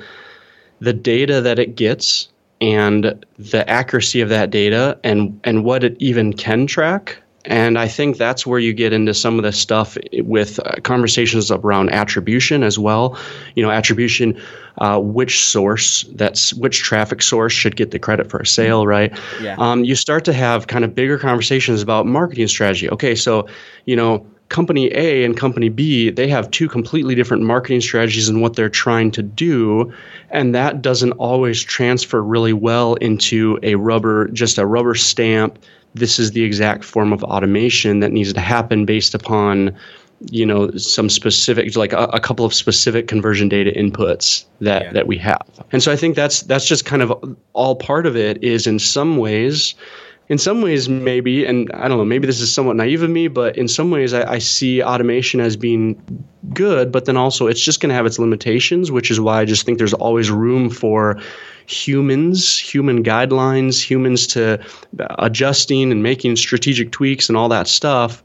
the 0.80 0.94
data 0.94 1.42
that 1.42 1.60
it 1.60 1.76
gets 1.76 2.30
and 2.62 3.26
the 3.38 3.68
accuracy 3.70 4.22
of 4.22 4.30
that 4.30 4.50
data 4.50 5.00
and 5.04 5.40
and 5.44 5.64
what 5.64 5.84
it 5.84 5.96
even 6.00 6.34
can 6.34 6.68
track. 6.68 7.18
And 7.46 7.80
I 7.80 7.88
think 7.88 8.18
that's 8.18 8.46
where 8.46 8.60
you 8.60 8.74
get 8.74 8.92
into 8.92 9.14
some 9.14 9.38
of 9.38 9.44
the 9.44 9.54
stuff 9.54 9.98
with 10.14 10.60
uh, 10.60 10.76
conversations 10.84 11.50
around 11.52 11.90
attribution 11.92 12.64
as 12.64 12.78
well. 12.78 13.18
You 13.56 13.64
know, 13.64 13.72
attribution, 13.72 14.40
uh, 14.80 15.00
which 15.00 15.44
source 15.46 16.04
that's 16.16 16.54
which 16.54 16.80
traffic 16.80 17.22
source 17.22 17.54
should 17.54 17.78
get 17.78 17.92
the 17.92 18.00
credit 18.00 18.30
for 18.30 18.40
a 18.40 18.46
sale, 18.46 18.86
right? 18.86 19.18
Yeah. 19.42 19.56
Um, 19.58 19.86
you 19.86 19.96
start 19.96 20.26
to 20.26 20.34
have 20.34 20.68
kind 20.68 20.84
of 20.84 20.94
bigger 20.94 21.18
conversations 21.18 21.82
about 21.82 22.06
marketing 22.06 22.48
strategy. 22.50 22.90
Okay, 22.90 23.16
so 23.16 23.48
you 23.86 23.96
know, 23.96 24.26
company 24.50 24.92
A 24.94 25.24
and 25.24 25.38
company 25.38 25.70
B, 25.70 26.10
they 26.10 26.28
have 26.28 26.52
two 26.52 26.68
completely 26.68 27.16
different 27.16 27.44
marketing 27.44 27.82
strategies 27.82 28.28
and 28.28 28.42
what 28.42 28.56
they're 28.56 28.70
trying 28.70 29.12
to 29.12 29.24
do. 29.24 29.94
And 30.30 30.54
that 30.56 30.82
doesn't 30.82 31.14
always 31.14 31.64
transfer 31.64 32.22
really 32.22 32.54
well 32.54 32.96
into 32.96 33.60
a 33.64 33.76
rubber, 33.76 34.28
just 34.30 34.58
a 34.58 34.66
rubber 34.66 34.96
stamp 34.96 35.58
this 35.94 36.20
is 36.20 36.32
the 36.32 36.44
exact 36.44 36.84
form 36.84 37.14
of 37.14 37.24
automation 37.24 38.00
that 38.00 38.12
needs 38.12 38.34
to 38.34 38.40
happen 38.40 38.86
based 38.86 39.14
upon 39.16 39.76
you 40.30 40.46
know 40.46 40.70
some 40.72 41.10
specific 41.10 41.76
like 41.78 41.94
a, 41.94 42.04
a 42.06 42.20
couple 42.20 42.44
of 42.46 42.54
specific 42.54 43.08
conversion 43.08 43.48
data 43.48 43.72
inputs 43.72 44.44
that 44.60 44.84
yeah. 44.84 44.92
that 44.92 45.08
we 45.08 45.18
have 45.18 45.42
and 45.72 45.82
so 45.82 45.92
i 45.92 45.96
think 45.96 46.14
that's 46.16 46.42
that's 46.42 46.66
just 46.66 46.84
kind 46.86 47.02
of 47.02 47.38
all 47.54 47.76
part 47.76 48.06
of 48.06 48.18
it 48.18 48.42
is 48.44 48.68
in 48.68 48.80
some 48.80 49.18
ways 49.18 49.76
in 50.30 50.38
some 50.38 50.62
ways 50.62 50.88
maybe 50.88 51.46
and 51.46 51.70
i 51.74 51.88
don't 51.88 51.98
know 51.98 52.06
maybe 52.06 52.26
this 52.28 52.40
is 52.40 52.54
somewhat 52.54 52.76
naive 52.76 53.04
of 53.04 53.10
me 53.10 53.28
but 53.28 53.58
in 53.58 53.68
some 53.68 53.92
ways 53.92 54.14
i, 54.14 54.34
I 54.34 54.40
see 54.40 54.82
automation 54.82 55.40
as 55.40 55.58
being 55.58 56.02
good 56.54 56.92
but 56.92 57.06
then 57.06 57.18
also 57.18 57.48
it's 57.48 57.62
just 57.62 57.82
going 57.82 57.90
to 57.90 57.96
have 57.96 58.06
its 58.06 58.20
limitations 58.20 58.92
which 58.92 59.12
is 59.12 59.20
why 59.20 59.42
i 59.42 59.46
just 59.46 59.66
think 59.66 59.78
there's 59.78 59.94
always 59.94 60.32
room 60.32 60.70
for 60.70 61.20
humans, 61.70 62.58
human 62.58 63.04
guidelines, 63.04 63.82
humans 63.82 64.26
to 64.26 64.60
uh, 65.00 65.16
adjusting 65.20 65.92
and 65.92 66.02
making 66.02 66.36
strategic 66.36 66.92
tweaks 66.92 67.30
and 67.30 67.38
all 67.38 67.50
that 67.50 67.68
stuff. 67.68 68.24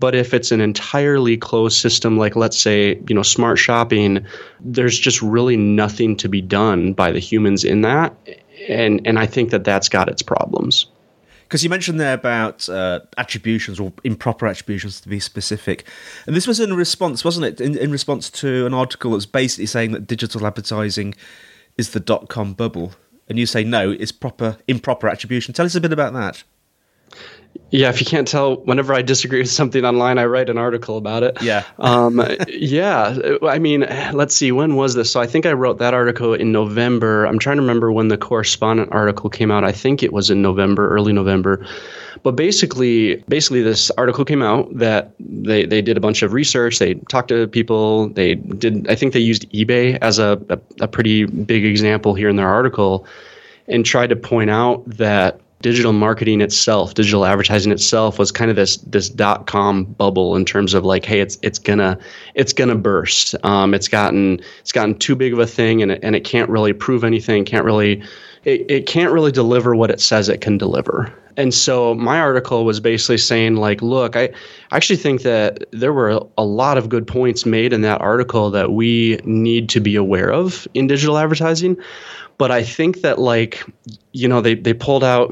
But 0.00 0.14
if 0.14 0.34
it's 0.34 0.50
an 0.50 0.60
entirely 0.60 1.36
closed 1.36 1.76
system, 1.76 2.16
like 2.16 2.34
let's 2.34 2.58
say, 2.58 3.00
you 3.06 3.14
know, 3.14 3.22
smart 3.22 3.58
shopping, 3.58 4.26
there's 4.60 4.98
just 4.98 5.20
really 5.22 5.56
nothing 5.56 6.16
to 6.16 6.28
be 6.28 6.40
done 6.40 6.94
by 6.94 7.12
the 7.12 7.18
humans 7.18 7.64
in 7.64 7.82
that. 7.82 8.16
And, 8.68 9.06
and 9.06 9.18
I 9.18 9.26
think 9.26 9.50
that 9.50 9.64
that's 9.64 9.88
got 9.88 10.08
its 10.08 10.22
problems. 10.22 10.86
Because 11.50 11.64
you 11.64 11.68
mentioned 11.68 11.98
there 11.98 12.14
about 12.14 12.68
uh, 12.68 13.00
attributions 13.18 13.80
or 13.80 13.92
improper 14.04 14.46
attributions 14.46 15.00
to 15.00 15.08
be 15.08 15.18
specific. 15.18 15.84
And 16.28 16.36
this 16.36 16.46
was 16.46 16.60
in 16.60 16.72
response, 16.74 17.24
wasn't 17.24 17.46
it? 17.46 17.60
In, 17.60 17.76
in 17.76 17.90
response 17.90 18.30
to 18.30 18.66
an 18.66 18.72
article 18.72 19.10
that's 19.10 19.26
basically 19.26 19.66
saying 19.66 19.90
that 19.90 20.06
digital 20.06 20.46
advertising 20.46 21.12
is 21.76 21.90
the 21.90 21.98
dot 21.98 22.28
com 22.28 22.52
bubble. 22.52 22.92
And 23.28 23.36
you 23.36 23.46
say 23.46 23.64
no, 23.64 23.90
it's 23.90 24.12
proper 24.12 24.58
improper 24.68 25.08
attribution. 25.08 25.52
Tell 25.52 25.66
us 25.66 25.74
a 25.74 25.80
bit 25.80 25.92
about 25.92 26.12
that. 26.12 26.44
Yeah, 27.72 27.88
if 27.88 28.00
you 28.00 28.06
can't 28.06 28.26
tell, 28.26 28.56
whenever 28.62 28.92
I 28.92 29.00
disagree 29.00 29.38
with 29.38 29.50
something 29.50 29.84
online, 29.84 30.18
I 30.18 30.24
write 30.24 30.50
an 30.50 30.58
article 30.58 30.96
about 30.96 31.22
it. 31.22 31.40
Yeah. 31.40 31.64
um, 31.78 32.20
yeah. 32.48 33.16
I 33.44 33.60
mean, 33.60 33.86
let's 34.12 34.34
see, 34.34 34.50
when 34.50 34.74
was 34.74 34.94
this? 34.94 35.10
So 35.12 35.20
I 35.20 35.26
think 35.28 35.46
I 35.46 35.52
wrote 35.52 35.78
that 35.78 35.94
article 35.94 36.34
in 36.34 36.50
November. 36.50 37.26
I'm 37.26 37.38
trying 37.38 37.56
to 37.56 37.62
remember 37.62 37.92
when 37.92 38.08
the 38.08 38.18
correspondent 38.18 38.88
article 38.90 39.30
came 39.30 39.52
out. 39.52 39.62
I 39.62 39.70
think 39.70 40.02
it 40.02 40.12
was 40.12 40.30
in 40.30 40.42
November, 40.42 40.90
early 40.90 41.12
November. 41.12 41.64
But 42.24 42.32
basically, 42.32 43.22
basically, 43.28 43.62
this 43.62 43.90
article 43.92 44.24
came 44.24 44.42
out 44.42 44.68
that 44.76 45.12
they, 45.20 45.64
they 45.64 45.80
did 45.80 45.96
a 45.96 46.00
bunch 46.00 46.22
of 46.22 46.32
research. 46.32 46.80
They 46.80 46.94
talked 47.08 47.28
to 47.28 47.46
people. 47.46 48.08
They 48.08 48.34
did. 48.34 48.88
I 48.90 48.96
think 48.96 49.12
they 49.12 49.20
used 49.20 49.48
eBay 49.52 49.96
as 50.02 50.18
a, 50.18 50.42
a, 50.48 50.58
a 50.80 50.88
pretty 50.88 51.24
big 51.24 51.64
example 51.64 52.14
here 52.14 52.28
in 52.28 52.34
their 52.34 52.48
article, 52.48 53.06
and 53.68 53.86
tried 53.86 54.08
to 54.08 54.16
point 54.16 54.50
out 54.50 54.84
that 54.86 55.40
digital 55.62 55.92
marketing 55.92 56.40
itself, 56.40 56.94
digital 56.94 57.24
advertising 57.24 57.72
itself 57.72 58.18
was 58.18 58.32
kind 58.32 58.50
of 58.50 58.56
this 58.56 58.78
this 58.78 59.08
dot 59.08 59.46
com 59.46 59.84
bubble 59.84 60.36
in 60.36 60.44
terms 60.44 60.74
of 60.74 60.84
like, 60.84 61.04
hey, 61.04 61.20
it's 61.20 61.38
it's 61.42 61.58
gonna 61.58 61.98
it's 62.34 62.52
gonna 62.52 62.74
burst. 62.74 63.34
Um, 63.44 63.74
it's 63.74 63.88
gotten 63.88 64.40
it's 64.60 64.72
gotten 64.72 64.98
too 64.98 65.14
big 65.14 65.32
of 65.32 65.38
a 65.38 65.46
thing, 65.46 65.82
and 65.82 65.92
it, 65.92 66.00
and 66.02 66.16
it 66.16 66.24
can't 66.24 66.48
really 66.48 66.72
prove 66.72 67.04
anything. 67.04 67.44
Can't 67.44 67.64
really 67.64 68.02
it, 68.44 68.70
it 68.70 68.86
can't 68.86 69.12
really 69.12 69.32
deliver 69.32 69.74
what 69.74 69.90
it 69.90 70.00
says 70.00 70.28
it 70.28 70.40
can 70.40 70.58
deliver. 70.58 71.12
And 71.36 71.54
so 71.54 71.94
my 71.94 72.18
article 72.18 72.64
was 72.64 72.80
basically 72.80 73.18
saying 73.18 73.56
like, 73.56 73.82
look, 73.82 74.16
I 74.16 74.30
actually 74.72 74.96
think 74.96 75.22
that 75.22 75.64
there 75.70 75.92
were 75.92 76.20
a 76.36 76.44
lot 76.44 76.76
of 76.76 76.88
good 76.88 77.06
points 77.06 77.46
made 77.46 77.72
in 77.72 77.82
that 77.82 78.00
article 78.00 78.50
that 78.50 78.72
we 78.72 79.20
need 79.24 79.68
to 79.70 79.80
be 79.80 79.96
aware 79.96 80.32
of 80.32 80.66
in 80.74 80.86
digital 80.86 81.16
advertising 81.16 81.76
but 82.40 82.50
I 82.50 82.62
think 82.62 83.02
that 83.02 83.18
like 83.18 83.62
you 84.12 84.26
know 84.26 84.40
they, 84.40 84.54
they 84.54 84.72
pulled 84.72 85.04
out 85.04 85.30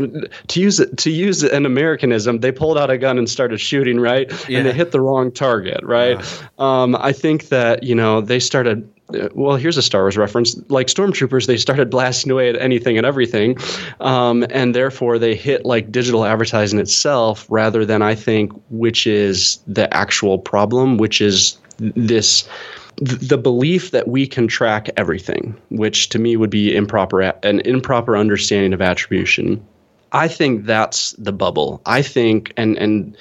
to 0.49 0.61
use 0.61 0.79
it 0.79 0.99
to 0.99 1.11
use 1.11 1.43
an 1.43 1.65
Americanism 1.65 2.41
they 2.41 2.53
pulled 2.53 2.77
out 2.77 2.91
a 2.91 2.99
gun 2.99 3.17
and 3.17 3.29
started 3.31 3.59
shooting 3.63 3.99
right 3.99 4.31
yeah. 4.47 4.59
and 4.59 4.67
they 4.67 4.75
hit 4.75 4.93
the 4.93 5.01
wrong 5.01 5.33
target 5.33 5.81
right 5.83 6.21
yeah. 6.21 6.49
um, 6.59 6.95
I 6.95 7.13
think 7.13 7.49
that 7.49 7.83
you 7.83 7.95
know 7.95 8.21
they 8.21 8.39
started 8.39 8.87
well 9.33 9.57
here's 9.57 9.77
a 9.77 9.83
Star 9.83 10.03
Wars 10.03 10.17
reference 10.17 10.61
like 10.69 10.89
stormtroopers 10.89 11.47
they 11.47 11.57
started 11.57 11.91
blasting 11.91 12.31
away 12.31 12.49
at 12.49 12.61
anything 12.61 12.97
and 12.97 13.07
everything 13.07 13.57
um, 14.01 14.45
and 14.51 14.75
therefore 14.75 15.19
they 15.19 15.35
hit 15.35 15.65
like 15.65 15.91
digital 15.91 16.25
advertising 16.25 16.79
itself 16.79 17.47
rather 17.49 17.85
than 17.85 18.03
I 18.03 18.15
think 18.15 18.53
which 18.71 19.07
is 19.07 19.59
the 19.67 19.93
actual 19.95 20.39
problem 20.39 20.99
which 20.99 21.21
is 21.21 21.59
this 21.79 22.49
the 23.01 23.39
belief 23.39 23.93
that 23.93 24.09
we 24.09 24.27
can 24.27 24.49
track 24.49 24.89
everything, 24.97 25.57
which 25.71 26.09
to 26.11 26.19
me 26.19 26.37
would 26.37 26.51
be 26.51 26.75
improper 26.75 27.21
an 27.21 27.61
improper 27.61 28.17
understanding 28.17 28.73
of 28.73 28.83
attribution. 28.83 29.65
I 30.13 30.27
think 30.27 30.65
that's 30.65 31.13
the 31.13 31.33
bubble. 31.33 31.81
I 31.87 32.03
think 32.03 32.53
and 32.57 32.77
and 32.79 33.17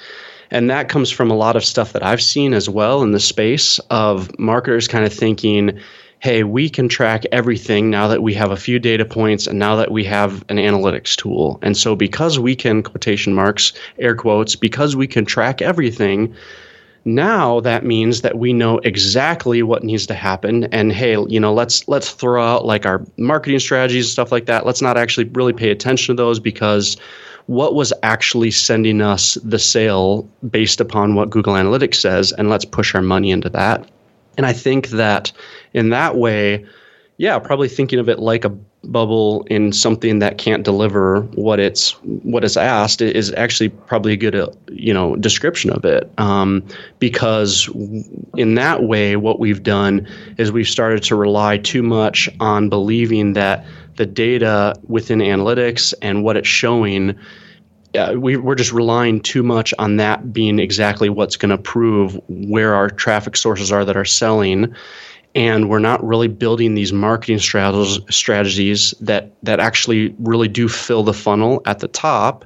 and 0.50 0.70
that 0.70 0.88
comes 0.88 1.10
from 1.10 1.30
a 1.30 1.36
lot 1.36 1.56
of 1.56 1.64
stuff 1.64 1.92
that 1.92 2.02
I've 2.02 2.22
seen 2.22 2.54
as 2.54 2.68
well 2.68 3.02
in 3.02 3.12
the 3.12 3.20
space 3.20 3.78
of 3.90 4.36
marketers 4.38 4.88
kind 4.88 5.04
of 5.04 5.12
thinking, 5.12 5.78
hey, 6.20 6.42
we 6.42 6.68
can 6.68 6.88
track 6.88 7.24
everything 7.30 7.90
now 7.90 8.08
that 8.08 8.22
we 8.22 8.34
have 8.34 8.50
a 8.50 8.56
few 8.56 8.78
data 8.78 9.04
points 9.04 9.46
and 9.46 9.58
now 9.58 9.76
that 9.76 9.90
we 9.90 10.04
have 10.04 10.44
an 10.48 10.56
analytics 10.56 11.14
tool. 11.14 11.58
And 11.62 11.76
so 11.76 11.94
because 11.94 12.38
we 12.38 12.56
can 12.56 12.82
quotation 12.82 13.34
marks, 13.34 13.72
air 13.98 14.16
quotes, 14.16 14.56
because 14.56 14.96
we 14.96 15.06
can 15.06 15.24
track 15.24 15.62
everything, 15.62 16.34
now 17.04 17.60
that 17.60 17.84
means 17.84 18.22
that 18.22 18.38
we 18.38 18.52
know 18.52 18.78
exactly 18.78 19.62
what 19.62 19.84
needs 19.84 20.06
to 20.06 20.14
happen 20.14 20.64
and 20.64 20.92
hey 20.92 21.16
you 21.28 21.40
know 21.40 21.54
let's 21.54 21.86
let's 21.88 22.10
throw 22.10 22.42
out 22.42 22.66
like 22.66 22.84
our 22.84 23.02
marketing 23.16 23.58
strategies 23.58 24.06
and 24.06 24.12
stuff 24.12 24.30
like 24.30 24.46
that 24.46 24.66
let's 24.66 24.82
not 24.82 24.98
actually 24.98 25.24
really 25.28 25.52
pay 25.52 25.70
attention 25.70 26.14
to 26.14 26.22
those 26.22 26.38
because 26.38 26.96
what 27.48 27.74
was 27.74 27.94
actually 28.02 28.50
sending 28.50 29.00
us 29.00 29.34
the 29.42 29.58
sale 29.58 30.28
based 30.50 30.80
upon 30.80 31.14
what 31.14 31.30
google 31.30 31.54
analytics 31.54 31.96
says 31.96 32.30
and 32.32 32.50
let's 32.50 32.64
push 32.64 32.94
our 32.94 33.02
money 33.02 33.30
into 33.30 33.48
that. 33.48 33.90
And 34.36 34.46
i 34.46 34.52
think 34.52 34.88
that 34.88 35.32
in 35.74 35.90
that 35.90 36.16
way 36.16 36.64
yeah 37.16 37.38
probably 37.38 37.68
thinking 37.68 37.98
of 37.98 38.08
it 38.08 38.18
like 38.18 38.44
a 38.44 38.56
bubble 38.84 39.44
in 39.50 39.72
something 39.72 40.20
that 40.20 40.38
can't 40.38 40.62
deliver 40.62 41.22
what 41.34 41.58
it's 41.58 41.92
what 42.02 42.44
it's 42.44 42.56
asked 42.56 43.02
is 43.02 43.32
actually 43.34 43.68
probably 43.68 44.12
a 44.12 44.16
good 44.16 44.34
uh, 44.34 44.48
you 44.70 44.94
know 44.94 45.16
description 45.16 45.70
of 45.70 45.84
it. 45.84 46.10
Um, 46.18 46.64
because 46.98 47.68
in 48.36 48.54
that 48.54 48.84
way 48.84 49.16
what 49.16 49.40
we've 49.40 49.62
done 49.62 50.06
is 50.38 50.52
we've 50.52 50.68
started 50.68 51.02
to 51.04 51.16
rely 51.16 51.58
too 51.58 51.82
much 51.82 52.28
on 52.40 52.68
believing 52.68 53.32
that 53.32 53.64
the 53.98 54.06
data 54.06 54.74
within 54.86 55.18
analytics 55.18 55.92
and 56.00 56.24
what 56.24 56.36
it's 56.36 56.48
showing 56.48 57.14
uh, 57.94 58.14
we, 58.18 58.36
we're 58.36 58.54
just 58.54 58.72
relying 58.72 59.20
too 59.20 59.42
much 59.42 59.72
on 59.78 59.96
that 59.96 60.32
being 60.32 60.58
exactly 60.58 61.08
what's 61.08 61.36
going 61.36 61.50
to 61.50 61.58
prove 61.58 62.20
where 62.28 62.74
our 62.74 62.90
traffic 62.90 63.36
sources 63.36 63.72
are 63.72 63.84
that 63.84 63.96
are 63.96 64.04
selling. 64.04 64.74
And 65.34 65.70
we're 65.70 65.78
not 65.78 66.04
really 66.04 66.28
building 66.28 66.74
these 66.74 66.92
marketing 66.92 67.38
strategies 67.38 68.94
that 69.00 69.32
that 69.42 69.60
actually 69.60 70.14
really 70.18 70.48
do 70.48 70.68
fill 70.68 71.02
the 71.02 71.14
funnel 71.14 71.62
at 71.64 71.78
the 71.78 71.88
top 71.88 72.44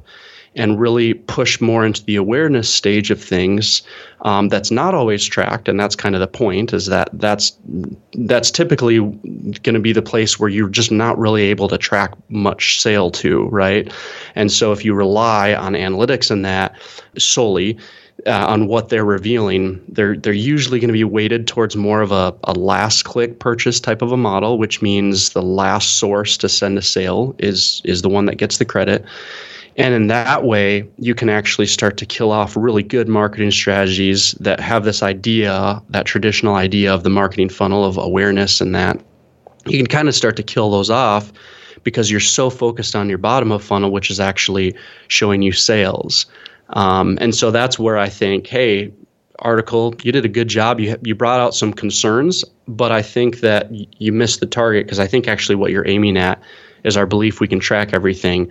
and 0.54 0.78
really 0.78 1.14
push 1.14 1.60
more 1.60 1.84
into 1.84 2.04
the 2.04 2.16
awareness 2.16 2.72
stage 2.72 3.10
of 3.10 3.22
things 3.22 3.82
um, 4.22 4.48
that's 4.48 4.70
not 4.70 4.94
always 4.94 5.24
tracked 5.24 5.68
and 5.68 5.80
that's 5.80 5.96
kind 5.96 6.14
of 6.14 6.20
the 6.20 6.26
point 6.26 6.72
is 6.72 6.86
that 6.86 7.08
that's 7.14 7.56
that's 8.14 8.50
typically 8.50 8.98
going 8.98 9.74
to 9.74 9.80
be 9.80 9.92
the 9.92 10.02
place 10.02 10.38
where 10.38 10.48
you're 10.48 10.68
just 10.68 10.92
not 10.92 11.18
really 11.18 11.42
able 11.42 11.68
to 11.68 11.78
track 11.78 12.12
much 12.28 12.80
sale 12.80 13.10
to 13.10 13.44
right 13.48 13.92
and 14.34 14.52
so 14.52 14.72
if 14.72 14.84
you 14.84 14.94
rely 14.94 15.54
on 15.54 15.72
analytics 15.72 16.30
and 16.30 16.44
that 16.44 16.76
solely 17.18 17.78
uh, 18.26 18.46
on 18.46 18.68
what 18.68 18.88
they're 18.88 19.04
revealing, 19.04 19.82
they're 19.88 20.16
they're 20.16 20.32
usually 20.32 20.78
going 20.78 20.88
to 20.88 20.92
be 20.92 21.04
weighted 21.04 21.46
towards 21.46 21.74
more 21.76 22.02
of 22.02 22.12
a, 22.12 22.34
a 22.44 22.52
last 22.52 23.04
click 23.04 23.38
purchase 23.38 23.80
type 23.80 24.02
of 24.02 24.12
a 24.12 24.16
model, 24.16 24.58
which 24.58 24.82
means 24.82 25.30
the 25.30 25.42
last 25.42 25.98
source 25.98 26.36
to 26.36 26.48
send 26.48 26.78
a 26.78 26.82
sale 26.82 27.34
is 27.38 27.82
is 27.84 28.02
the 28.02 28.08
one 28.08 28.26
that 28.26 28.36
gets 28.36 28.58
the 28.58 28.64
credit. 28.64 29.04
And 29.76 29.94
in 29.94 30.06
that 30.08 30.44
way, 30.44 30.88
you 30.98 31.14
can 31.14 31.28
actually 31.30 31.66
start 31.66 31.96
to 31.98 32.06
kill 32.06 32.30
off 32.30 32.56
really 32.56 32.82
good 32.82 33.08
marketing 33.08 33.50
strategies 33.50 34.32
that 34.32 34.60
have 34.60 34.84
this 34.84 35.02
idea, 35.02 35.82
that 35.90 36.04
traditional 36.04 36.56
idea 36.56 36.92
of 36.92 37.04
the 37.04 37.10
marketing 37.10 37.48
funnel 37.48 37.84
of 37.84 37.96
awareness 37.96 38.60
and 38.60 38.74
that. 38.74 39.00
You 39.66 39.78
can 39.78 39.86
kind 39.86 40.08
of 40.08 40.14
start 40.14 40.36
to 40.36 40.42
kill 40.42 40.70
those 40.70 40.90
off 40.90 41.32
because 41.84 42.10
you're 42.10 42.20
so 42.20 42.50
focused 42.50 42.94
on 42.94 43.08
your 43.08 43.18
bottom 43.18 43.50
of 43.50 43.62
funnel, 43.62 43.90
which 43.90 44.10
is 44.10 44.20
actually 44.20 44.74
showing 45.08 45.42
you 45.42 45.52
sales. 45.52 46.26
Um, 46.70 47.16
and 47.20 47.34
so 47.34 47.50
that's 47.50 47.78
where 47.78 47.98
I 47.98 48.08
think, 48.08 48.46
hey, 48.46 48.92
article, 49.38 49.94
you 50.02 50.12
did 50.12 50.24
a 50.24 50.28
good 50.28 50.48
job. 50.48 50.80
You 50.80 50.96
you 51.02 51.14
brought 51.14 51.40
out 51.40 51.54
some 51.54 51.72
concerns, 51.72 52.44
but 52.68 52.92
I 52.92 53.02
think 53.02 53.40
that 53.40 53.70
you 54.00 54.12
missed 54.12 54.40
the 54.40 54.46
target 54.46 54.86
because 54.86 55.00
I 55.00 55.06
think 55.06 55.28
actually 55.28 55.56
what 55.56 55.70
you're 55.70 55.86
aiming 55.86 56.16
at 56.16 56.40
is 56.84 56.96
our 56.96 57.06
belief 57.06 57.40
we 57.40 57.48
can 57.48 57.60
track 57.60 57.92
everything. 57.92 58.50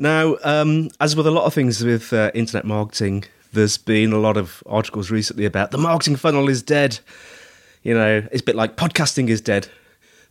Now, 0.00 0.38
um, 0.44 0.88
as 0.98 1.14
with 1.14 1.26
a 1.26 1.30
lot 1.30 1.44
of 1.44 1.52
things 1.52 1.84
with 1.84 2.14
uh, 2.14 2.30
internet 2.32 2.64
marketing, 2.64 3.24
there's 3.52 3.76
been 3.76 4.14
a 4.14 4.18
lot 4.18 4.38
of 4.38 4.62
articles 4.64 5.10
recently 5.10 5.44
about 5.44 5.72
the 5.72 5.78
marketing 5.78 6.16
funnel 6.16 6.48
is 6.48 6.62
dead. 6.62 6.98
You 7.82 7.92
know, 7.92 8.26
it's 8.32 8.40
a 8.40 8.44
bit 8.44 8.56
like 8.56 8.76
podcasting 8.76 9.28
is 9.28 9.42
dead. 9.42 9.68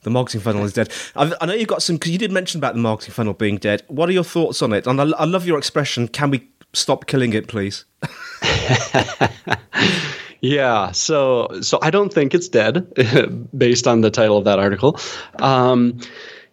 The 0.01 0.09
marketing 0.09 0.41
funnel 0.41 0.63
is 0.63 0.73
dead. 0.73 0.91
I, 1.15 1.31
I 1.39 1.45
know 1.45 1.53
you've 1.53 1.67
got 1.67 1.83
some, 1.83 1.97
because 1.97 2.11
you 2.11 2.17
did 2.17 2.31
mention 2.31 2.59
about 2.59 2.73
the 2.73 2.79
marketing 2.79 3.13
funnel 3.13 3.33
being 3.33 3.57
dead. 3.57 3.83
What 3.89 4.09
are 4.09 4.11
your 4.11 4.23
thoughts 4.23 4.63
on 4.63 4.73
it? 4.73 4.87
And 4.87 4.99
I, 4.99 5.03
I 5.09 5.25
love 5.25 5.45
your 5.45 5.59
expression, 5.59 6.07
can 6.07 6.31
we 6.31 6.49
stop 6.73 7.05
killing 7.05 7.33
it, 7.33 7.47
please? 7.47 7.85
yeah, 10.41 10.91
so 10.93 11.47
so 11.61 11.77
I 11.83 11.91
don't 11.91 12.11
think 12.11 12.33
it's 12.33 12.47
dead, 12.47 12.91
based 13.55 13.85
on 13.85 14.01
the 14.01 14.09
title 14.09 14.39
of 14.39 14.45
that 14.45 14.57
article. 14.57 14.99
Um, 15.37 15.99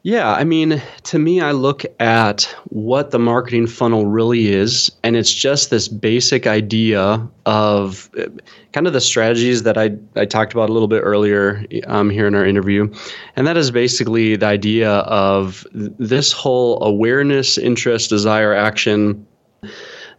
yeah, 0.07 0.35
I 0.35 0.45
mean, 0.45 0.81
to 1.03 1.19
me, 1.19 1.41
I 1.41 1.51
look 1.51 1.85
at 1.99 2.43
what 2.67 3.11
the 3.11 3.19
marketing 3.19 3.67
funnel 3.67 4.07
really 4.07 4.53
is, 4.53 4.89
and 5.03 5.17
it's 5.17 5.35
just 5.35 5.71
this 5.71 5.89
basic 5.89 6.47
idea 6.47 7.29
of 7.45 8.09
uh, 8.17 8.27
kind 8.73 8.87
of 8.87 8.93
the 8.93 9.01
strategies 9.01 9.65
that 9.65 9.77
I, 9.77 9.97
I 10.15 10.25
talked 10.25 10.53
about 10.53 10.71
a 10.71 10.73
little 10.73 10.87
bit 10.87 11.01
earlier 11.01 11.67
um, 11.89 12.09
here 12.09 12.29
in 12.29 12.37
our 12.37 12.47
interview. 12.47 12.89
And 13.35 13.49
that 13.49 13.57
is 13.57 13.73
basically 13.73 14.37
the 14.37 14.47
idea 14.47 14.93
of 14.93 15.67
this 15.73 16.31
whole 16.31 16.81
awareness, 16.85 17.59
interest, 17.59 18.09
desire, 18.09 18.55
action 18.55 19.27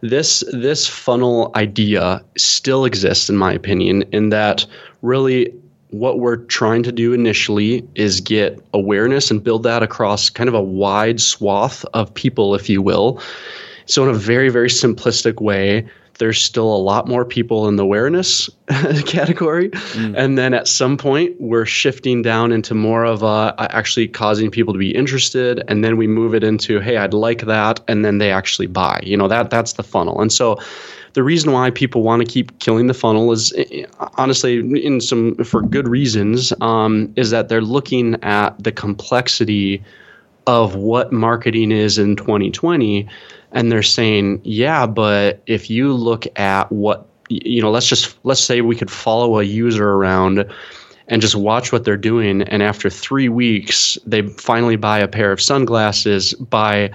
this 0.02 0.44
this 0.52 0.86
funnel 0.86 1.50
idea 1.56 2.22
still 2.36 2.84
exists 2.84 3.28
in 3.28 3.36
my 3.36 3.52
opinion 3.52 4.02
in 4.12 4.28
that 4.28 4.64
really 5.02 5.52
what 5.90 6.18
we're 6.18 6.36
trying 6.36 6.82
to 6.82 6.92
do 6.92 7.12
initially 7.12 7.86
is 7.94 8.20
get 8.20 8.62
awareness 8.74 9.30
and 9.30 9.42
build 9.42 9.62
that 9.62 9.82
across 9.82 10.30
kind 10.30 10.48
of 10.48 10.54
a 10.54 10.62
wide 10.62 11.20
swath 11.20 11.84
of 11.94 12.12
people, 12.12 12.54
if 12.54 12.68
you 12.68 12.82
will. 12.82 13.20
So, 13.86 14.02
in 14.04 14.10
a 14.10 14.18
very, 14.18 14.50
very 14.50 14.68
simplistic 14.68 15.40
way, 15.40 15.88
there's 16.18 16.40
still 16.42 16.74
a 16.74 16.76
lot 16.76 17.08
more 17.08 17.24
people 17.24 17.68
in 17.68 17.76
the 17.76 17.84
awareness 17.84 18.50
category. 19.06 19.70
Mm. 19.70 20.14
And 20.16 20.36
then 20.36 20.52
at 20.52 20.68
some 20.68 20.96
point, 20.96 21.36
we're 21.40 21.64
shifting 21.64 22.22
down 22.22 22.52
into 22.52 22.74
more 22.74 23.04
of 23.04 23.22
a, 23.22 23.54
actually 23.58 24.08
causing 24.08 24.50
people 24.50 24.74
to 24.74 24.78
be 24.78 24.94
interested. 24.94 25.62
And 25.68 25.84
then 25.84 25.96
we 25.96 26.06
move 26.06 26.34
it 26.34 26.42
into, 26.42 26.80
hey, 26.80 26.96
I'd 26.96 27.14
like 27.14 27.42
that. 27.42 27.80
And 27.88 28.04
then 28.04 28.18
they 28.18 28.32
actually 28.32 28.66
buy. 28.66 29.00
You 29.02 29.16
know, 29.16 29.28
that 29.28 29.50
that's 29.50 29.74
the 29.74 29.84
funnel. 29.84 30.20
And 30.20 30.32
so, 30.32 30.58
the 31.14 31.22
reason 31.22 31.52
why 31.52 31.70
people 31.70 32.02
want 32.02 32.20
to 32.20 32.26
keep 32.26 32.58
killing 32.58 32.86
the 32.86 32.94
funnel 32.94 33.32
is 33.32 33.52
honestly 34.16 34.84
in 34.84 35.00
some 35.00 35.34
for 35.36 35.62
good 35.62 35.88
reasons 35.88 36.52
um, 36.60 37.12
is 37.16 37.30
that 37.30 37.48
they're 37.48 37.60
looking 37.60 38.22
at 38.22 38.62
the 38.62 38.72
complexity 38.72 39.82
of 40.46 40.74
what 40.74 41.12
marketing 41.12 41.70
is 41.70 41.98
in 41.98 42.16
2020 42.16 43.06
and 43.52 43.70
they're 43.70 43.82
saying 43.82 44.40
yeah 44.44 44.86
but 44.86 45.42
if 45.46 45.68
you 45.68 45.92
look 45.92 46.26
at 46.38 46.70
what 46.72 47.06
you 47.28 47.60
know 47.60 47.70
let's 47.70 47.86
just 47.86 48.18
let's 48.24 48.40
say 48.40 48.60
we 48.60 48.76
could 48.76 48.90
follow 48.90 49.38
a 49.38 49.42
user 49.42 49.90
around 49.90 50.50
and 51.08 51.22
just 51.22 51.36
watch 51.36 51.72
what 51.72 51.84
they're 51.84 51.96
doing 51.96 52.42
and 52.42 52.62
after 52.62 52.88
3 52.88 53.28
weeks 53.28 53.98
they 54.06 54.22
finally 54.22 54.76
buy 54.76 54.98
a 54.98 55.08
pair 55.08 55.32
of 55.32 55.40
sunglasses 55.40 56.32
by 56.34 56.90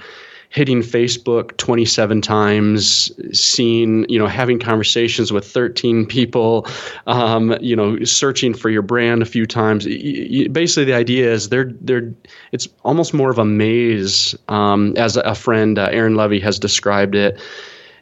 hitting 0.54 0.82
Facebook 0.82 1.58
27 1.58 2.22
times, 2.22 3.12
seeing, 3.38 4.06
you 4.08 4.20
know, 4.20 4.28
having 4.28 4.60
conversations 4.60 5.34
with 5.34 5.48
13 5.48 6.06
people, 6.06 6.68
um, 7.08 7.58
you 7.60 7.76
know, 7.76 8.04
searching 8.04 8.54
for 8.54 8.70
your 8.70 8.84
brand 8.84 9.24
a 9.24 9.26
few 9.26 9.48
times. 9.48 9.86
Basically, 9.86 10.86
the 10.86 10.94
idea 10.94 11.34
is 11.34 11.50
they're 11.50 11.72
they're 11.82 12.14
it's 12.52 12.68
almost 12.84 13.16
more 13.16 13.32
of 13.32 13.40
a 13.40 13.46
maze, 13.46 14.36
um, 14.48 14.94
as 14.96 15.18
a 15.18 15.34
friend 15.34 15.80
uh, 15.80 15.90
Aaron 15.92 16.16
Levy, 16.16 16.40
has 16.42 16.60
described 16.60 17.16
it, 17.16 17.42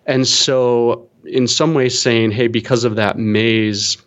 and 0.06 0.28
so 0.28 1.08
in 1.24 1.48
some 1.48 1.74
ways 1.74 2.00
saying, 2.00 2.32
hey, 2.32 2.48
because 2.48 2.84
of 2.84 2.98
that 2.98 3.18
maze 3.18 3.98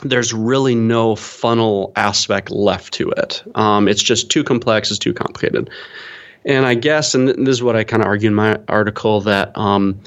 there's 0.00 0.32
really 0.32 0.76
no 0.76 1.16
funnel 1.16 1.92
aspect 1.96 2.52
left 2.52 2.94
to 2.94 3.10
it. 3.10 3.42
Um, 3.56 3.88
it's 3.88 4.02
just 4.02 4.30
too 4.30 4.44
complex, 4.44 4.90
it's 4.90 4.98
too 5.00 5.12
complicated. 5.12 5.70
And 6.48 6.64
I 6.64 6.74
guess, 6.74 7.14
and 7.14 7.28
this 7.28 7.56
is 7.56 7.62
what 7.62 7.76
I 7.76 7.84
kind 7.84 8.02
of 8.02 8.06
argue 8.06 8.28
in 8.28 8.34
my 8.34 8.58
article, 8.68 9.20
that 9.20 9.56
um, 9.56 10.00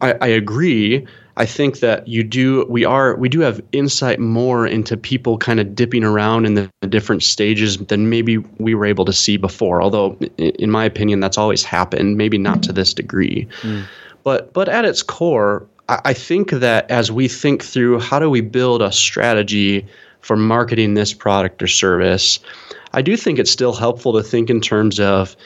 I, 0.00 0.14
I 0.20 0.26
agree. 0.28 1.06
I 1.36 1.46
think 1.46 1.80
that 1.80 2.08
you 2.08 2.22
do 2.22 2.64
we 2.68 2.84
are 2.84 3.16
we 3.16 3.28
do 3.28 3.40
have 3.40 3.60
insight 3.72 4.18
more 4.20 4.66
into 4.66 4.96
people 4.96 5.36
kind 5.36 5.60
of 5.60 5.74
dipping 5.74 6.04
around 6.04 6.46
in 6.46 6.54
the, 6.54 6.70
the, 6.80 6.86
different 6.86 7.22
stages 7.22 7.76
than 7.76 8.08
maybe 8.08 8.38
we 8.38 8.74
were 8.74 8.86
able 8.86 9.04
to 9.04 9.12
see 9.12 9.36
before. 9.36 9.82
Although, 9.82 10.12
in 10.38 10.70
my 10.70 10.84
opinion, 10.84 11.20
that's 11.20 11.36
always 11.36 11.64
happened. 11.64 12.16
Maybe 12.16 12.38
not 12.38 12.62
to 12.64 12.72
this 12.72 12.94
degree, 12.94 13.48
mm. 13.62 13.84
but 14.22 14.52
but 14.52 14.68
at 14.68 14.84
its 14.84 15.02
core, 15.02 15.66
I, 15.88 16.00
I 16.04 16.12
think 16.14 16.50
that 16.50 16.88
as 16.90 17.10
we 17.10 17.26
think 17.26 17.64
through 17.64 17.98
how 17.98 18.20
do 18.20 18.30
we 18.30 18.40
build 18.40 18.80
a 18.80 18.92
strategy 18.92 19.86
for 20.20 20.36
marketing 20.36 20.94
this 20.94 21.12
product 21.12 21.62
or 21.62 21.66
service, 21.66 22.38
I 22.92 23.02
do 23.02 23.16
think 23.16 23.40
it's 23.40 23.50
still 23.50 23.74
helpful 23.74 24.12
to 24.12 24.22
think 24.22 24.50
in 24.50 24.60
terms 24.60 25.00
of 25.00 25.36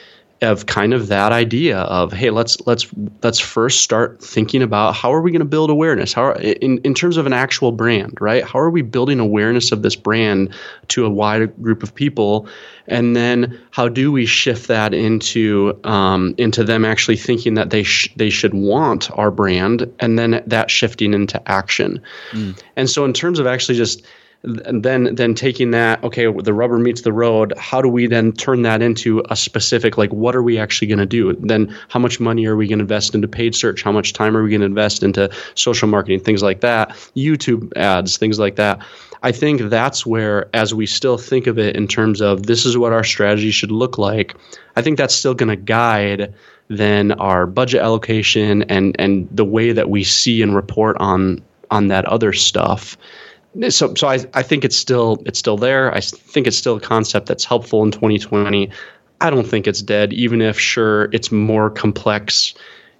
of 0.41 0.65
kind 0.67 0.93
of 0.93 1.07
that 1.07 1.31
idea 1.33 1.79
of 1.79 2.13
hey 2.13 2.29
let's 2.29 2.57
let's 2.65 2.87
let's 3.23 3.39
first 3.39 3.81
start 3.81 4.23
thinking 4.23 4.61
about 4.61 4.95
how 4.95 5.13
are 5.13 5.21
we 5.21 5.31
going 5.31 5.39
to 5.39 5.45
build 5.45 5.69
awareness? 5.69 6.13
How 6.13 6.23
are, 6.23 6.39
in 6.39 6.77
in 6.79 6.93
terms 6.93 7.17
of 7.17 7.25
an 7.25 7.33
actual 7.33 7.71
brand 7.71 8.17
right? 8.21 8.43
How 8.43 8.59
are 8.59 8.69
we 8.69 8.81
building 8.81 9.19
awareness 9.19 9.71
of 9.71 9.81
this 9.81 9.95
brand 9.95 10.53
to 10.89 11.05
a 11.05 11.09
wider 11.09 11.47
group 11.47 11.83
of 11.83 11.93
people? 11.93 12.47
And 12.87 13.15
then 13.15 13.59
how 13.71 13.89
do 13.89 14.11
we 14.11 14.25
shift 14.25 14.67
that 14.69 14.93
into 14.93 15.77
um, 15.83 16.35
into 16.37 16.63
them 16.63 16.85
actually 16.85 17.17
thinking 17.17 17.55
that 17.55 17.69
they 17.69 17.83
sh- 17.83 18.13
they 18.15 18.29
should 18.29 18.53
want 18.53 19.11
our 19.11 19.31
brand 19.31 19.91
and 19.99 20.17
then 20.17 20.41
that 20.47 20.71
shifting 20.71 21.13
into 21.13 21.41
action? 21.51 22.01
Mm. 22.31 22.61
and 22.75 22.89
so 22.89 23.03
in 23.03 23.13
terms 23.13 23.39
of 23.39 23.47
actually 23.47 23.75
just 23.75 24.03
then 24.43 25.15
then 25.15 25.35
taking 25.35 25.71
that 25.71 26.01
okay 26.01 26.31
the 26.31 26.53
rubber 26.53 26.77
meets 26.77 27.01
the 27.01 27.11
road 27.11 27.53
how 27.57 27.81
do 27.81 27.89
we 27.89 28.07
then 28.07 28.31
turn 28.31 28.61
that 28.61 28.81
into 28.81 29.21
a 29.29 29.35
specific 29.35 29.97
like 29.97 30.11
what 30.13 30.33
are 30.35 30.43
we 30.43 30.57
actually 30.57 30.87
going 30.87 30.99
to 30.99 31.05
do? 31.05 31.33
Then 31.33 31.75
how 31.89 31.99
much 31.99 32.19
money 32.19 32.45
are 32.45 32.55
we 32.55 32.67
going 32.67 32.79
to 32.79 32.83
invest 32.83 33.13
into 33.13 33.27
paid 33.27 33.53
search? 33.53 33.83
How 33.83 33.91
much 33.91 34.13
time 34.13 34.37
are 34.37 34.43
we 34.43 34.49
going 34.49 34.61
to 34.61 34.65
invest 34.65 35.03
into 35.03 35.29
social 35.55 35.89
marketing? 35.89 36.21
Things 36.21 36.41
like 36.41 36.61
that. 36.61 36.89
Youtube 37.15 37.75
ads 37.75 38.17
things 38.17 38.39
like 38.39 38.55
that. 38.55 38.81
I 39.21 39.33
think 39.33 39.63
that's 39.63 40.05
where 40.05 40.49
as 40.55 40.73
we 40.73 40.85
still 40.85 41.17
think 41.17 41.45
of 41.47 41.59
it 41.59 41.75
in 41.75 41.87
terms 41.87 42.21
of 42.21 42.43
this 42.43 42.65
is 42.65 42.77
what 42.77 42.93
our 42.93 43.03
strategy 43.03 43.51
should 43.51 43.71
look 43.71 43.97
like 43.97 44.35
i 44.75 44.81
think 44.81 44.97
that's 44.97 45.13
still 45.13 45.33
going 45.33 45.49
to 45.49 45.55
guide 45.55 46.33
then 46.69 47.11
our 47.13 47.45
budget 47.45 47.81
allocation 47.81 48.63
and 48.63 48.95
and 48.99 49.27
the 49.31 49.45
way 49.45 49.71
that 49.71 49.89
we 49.89 50.03
see 50.03 50.41
and 50.41 50.55
report 50.55 50.95
on 50.99 51.43
on 51.71 51.87
that 51.87 52.05
other 52.05 52.31
stuff 52.31 52.97
so 53.69 53.93
so 53.95 54.07
I, 54.07 54.19
I 54.33 54.43
think 54.43 54.63
it's 54.63 54.75
still 54.75 55.21
it's 55.25 55.39
still 55.39 55.57
there. 55.57 55.93
I 55.93 56.01
think 56.01 56.47
it's 56.47 56.57
still 56.57 56.77
a 56.77 56.81
concept 56.81 57.27
that's 57.27 57.45
helpful 57.45 57.83
in 57.83 57.91
2020. 57.91 58.69
I 59.21 59.29
don't 59.29 59.47
think 59.47 59.67
it's 59.67 59.81
dead, 59.81 60.13
even 60.13 60.41
if 60.41 60.59
sure 60.59 61.09
it's 61.11 61.31
more 61.31 61.69
complex 61.69 62.53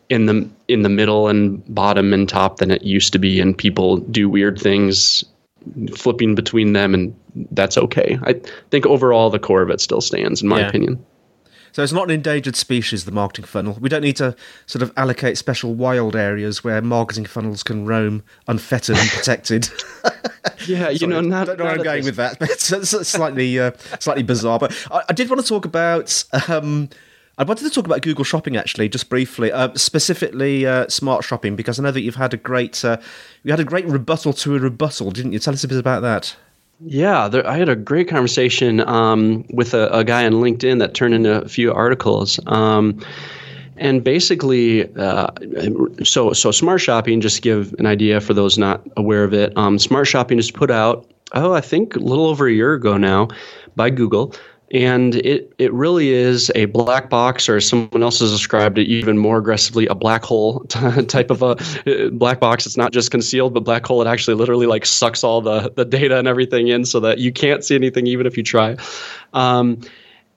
in 0.09 0.25
the 0.25 0.49
in 0.67 0.81
the 0.81 0.89
middle 0.89 1.27
and 1.27 1.63
bottom 1.73 2.13
and 2.13 2.27
top 2.27 2.57
than 2.57 2.71
it 2.71 2.83
used 2.83 3.13
to 3.13 3.19
be, 3.19 3.39
and 3.39 3.57
people 3.57 3.97
do 3.97 4.29
weird 4.29 4.59
things 4.59 5.23
flipping 5.95 6.35
between 6.35 6.73
them, 6.73 6.93
and 6.93 7.15
that's 7.51 7.77
okay. 7.77 8.17
I 8.23 8.33
think 8.71 8.85
overall 8.85 9.29
the 9.29 9.39
core 9.39 9.61
of 9.61 9.69
it 9.69 9.81
still 9.81 10.01
stands, 10.01 10.41
in 10.41 10.47
my 10.47 10.61
yeah. 10.61 10.67
opinion. 10.67 11.05
So 11.71 11.83
it's 11.83 11.93
not 11.93 12.05
an 12.05 12.11
endangered 12.11 12.55
species, 12.55 13.05
the 13.05 13.11
marketing 13.11 13.45
funnel. 13.45 13.77
We 13.79 13.89
don't 13.89 14.01
need 14.01 14.17
to 14.17 14.35
sort 14.65 14.81
of 14.81 14.91
allocate 14.97 15.37
special 15.37 15.73
wild 15.73 16.15
areas 16.15 16.63
where 16.63 16.81
marketing 16.81 17.25
funnels 17.25 17.63
can 17.63 17.85
roam 17.85 18.23
unfettered 18.47 18.97
and 18.97 19.09
protected. 19.09 19.69
yeah, 20.67 20.89
you 20.89 21.07
know, 21.07 21.21
not. 21.21 21.41
I 21.41 21.45
don't 21.45 21.59
know 21.59 21.65
where 21.65 21.73
I'm 21.75 21.83
going 21.83 21.97
this- 22.03 22.05
with 22.07 22.15
that. 22.15 22.39
But 22.39 22.49
it's, 22.49 22.71
it's 22.71 23.09
slightly, 23.09 23.59
uh, 23.59 23.71
slightly 23.99 24.23
bizarre. 24.23 24.59
But 24.59 24.75
I, 24.91 25.03
I 25.09 25.13
did 25.13 25.29
want 25.29 25.41
to 25.41 25.47
talk 25.47 25.65
about. 25.65 26.23
Um, 26.47 26.89
I 27.37 27.43
wanted 27.43 27.63
to 27.63 27.69
talk 27.69 27.85
about 27.85 28.01
Google 28.01 28.25
Shopping 28.25 28.57
actually, 28.57 28.89
just 28.89 29.07
briefly, 29.07 29.49
uh, 29.49 29.73
specifically 29.75 30.65
uh, 30.65 30.89
smart 30.89 31.23
shopping, 31.23 31.55
because 31.55 31.79
I 31.79 31.83
know 31.83 31.91
that 31.91 32.01
you've 32.01 32.15
had 32.15 32.33
a 32.33 32.37
great, 32.37 32.83
uh, 32.83 32.97
you 33.43 33.51
had 33.51 33.61
a 33.61 33.63
great 33.63 33.85
rebuttal 33.85 34.33
to 34.33 34.57
a 34.57 34.59
rebuttal, 34.59 35.11
didn't 35.11 35.31
you? 35.31 35.39
Tell 35.39 35.53
us 35.53 35.63
a 35.63 35.67
bit 35.69 35.77
about 35.77 36.01
that. 36.01 36.35
Yeah, 36.81 37.27
there, 37.27 37.45
I 37.45 37.57
had 37.57 37.67
a 37.67 37.75
great 37.75 38.07
conversation 38.07 38.79
um, 38.81 39.45
with 39.49 39.73
a, 39.73 39.89
a 39.89 40.03
guy 40.03 40.25
on 40.25 40.33
LinkedIn 40.33 40.79
that 40.79 40.93
turned 40.93 41.13
into 41.13 41.41
a 41.41 41.49
few 41.49 41.73
articles. 41.73 42.39
Um, 42.47 43.03
and 43.75 44.03
basically, 44.03 44.93
uh, 44.95 45.27
so 46.03 46.33
so 46.33 46.51
smart 46.51 46.81
shopping. 46.81 47.21
Just 47.21 47.37
to 47.37 47.41
give 47.41 47.73
an 47.79 47.85
idea 47.85 48.19
for 48.19 48.33
those 48.33 48.57
not 48.57 48.85
aware 48.97 49.23
of 49.23 49.33
it, 49.33 49.55
um, 49.57 49.79
smart 49.79 50.07
shopping 50.07 50.37
is 50.37 50.51
put 50.51 50.69
out. 50.71 51.09
Oh, 51.33 51.53
I 51.53 51.61
think 51.61 51.95
a 51.95 51.99
little 51.99 52.27
over 52.27 52.47
a 52.47 52.51
year 52.51 52.73
ago 52.73 52.97
now, 52.97 53.29
by 53.75 53.89
Google, 53.89 54.33
and 54.71 55.15
it 55.15 55.53
it 55.57 55.73
really 55.73 56.09
is 56.09 56.51
a 56.55 56.65
black 56.65 57.09
box, 57.09 57.49
or 57.49 57.57
as 57.57 57.67
someone 57.67 58.03
else 58.03 58.19
has 58.19 58.31
described 58.31 58.77
it 58.77 58.87
even 58.87 59.17
more 59.17 59.37
aggressively, 59.37 59.87
a 59.87 59.95
black 59.95 60.23
hole 60.23 60.59
type 60.69 61.31
of 61.31 61.41
a 61.41 61.55
uh, 61.87 62.09
black 62.11 62.39
box. 62.39 62.65
It's 62.65 62.77
not 62.77 62.91
just 62.91 63.09
concealed, 63.09 63.53
but 63.53 63.61
black 63.61 63.85
hole. 63.85 64.01
It 64.01 64.07
actually 64.07 64.35
literally 64.35 64.67
like 64.67 64.85
sucks 64.85 65.23
all 65.23 65.41
the 65.41 65.71
the 65.75 65.85
data 65.85 66.19
and 66.19 66.27
everything 66.27 66.67
in, 66.67 66.85
so 66.85 66.99
that 66.99 67.17
you 67.17 67.31
can't 67.31 67.63
see 67.63 67.75
anything 67.75 68.05
even 68.07 68.27
if 68.27 68.37
you 68.37 68.43
try. 68.43 68.75
Um, 69.33 69.81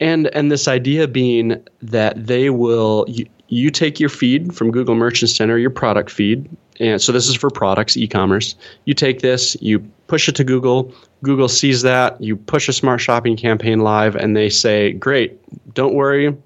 and 0.00 0.28
and 0.28 0.50
this 0.50 0.66
idea 0.66 1.06
being 1.08 1.62
that 1.82 2.26
they 2.26 2.48
will 2.50 3.04
you, 3.08 3.26
you 3.48 3.70
take 3.70 4.00
your 4.00 4.08
feed 4.08 4.54
from 4.54 4.70
Google 4.70 4.94
Merchant 4.94 5.30
Center, 5.30 5.58
your 5.58 5.70
product 5.70 6.10
feed, 6.10 6.48
and 6.82 7.00
so 7.00 7.12
this 7.12 7.28
is 7.28 7.36
for 7.36 7.48
products, 7.48 7.96
e-commerce. 7.96 8.56
You 8.84 8.94
take 8.94 9.20
this, 9.20 9.56
you 9.60 9.78
push 10.08 10.28
it 10.28 10.34
to 10.36 10.44
Google. 10.44 10.92
Google 11.22 11.48
sees 11.48 11.82
that, 11.82 12.20
you 12.20 12.36
push 12.36 12.68
a 12.68 12.72
smart 12.72 13.00
shopping 13.00 13.36
campaign 13.36 13.80
live, 13.80 14.16
and 14.16 14.36
they 14.36 14.50
say, 14.50 14.92
"Great, 14.92 15.38
don't 15.74 15.94
worry, 15.94 16.36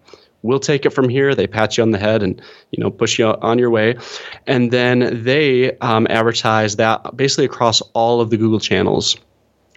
we'll 0.42 0.60
take 0.60 0.84
it 0.84 0.90
from 0.90 1.08
here." 1.08 1.34
They 1.34 1.46
pat 1.46 1.76
you 1.76 1.82
on 1.82 1.90
the 1.92 1.98
head 1.98 2.22
and 2.22 2.40
you 2.70 2.82
know 2.82 2.90
push 2.90 3.18
you 3.18 3.26
on 3.26 3.58
your 3.58 3.70
way, 3.70 3.96
and 4.46 4.70
then 4.70 5.24
they 5.24 5.76
um, 5.78 6.06
advertise 6.10 6.76
that 6.76 7.16
basically 7.16 7.46
across 7.46 7.80
all 7.94 8.20
of 8.20 8.28
the 8.30 8.36
Google 8.36 8.60
channels. 8.60 9.16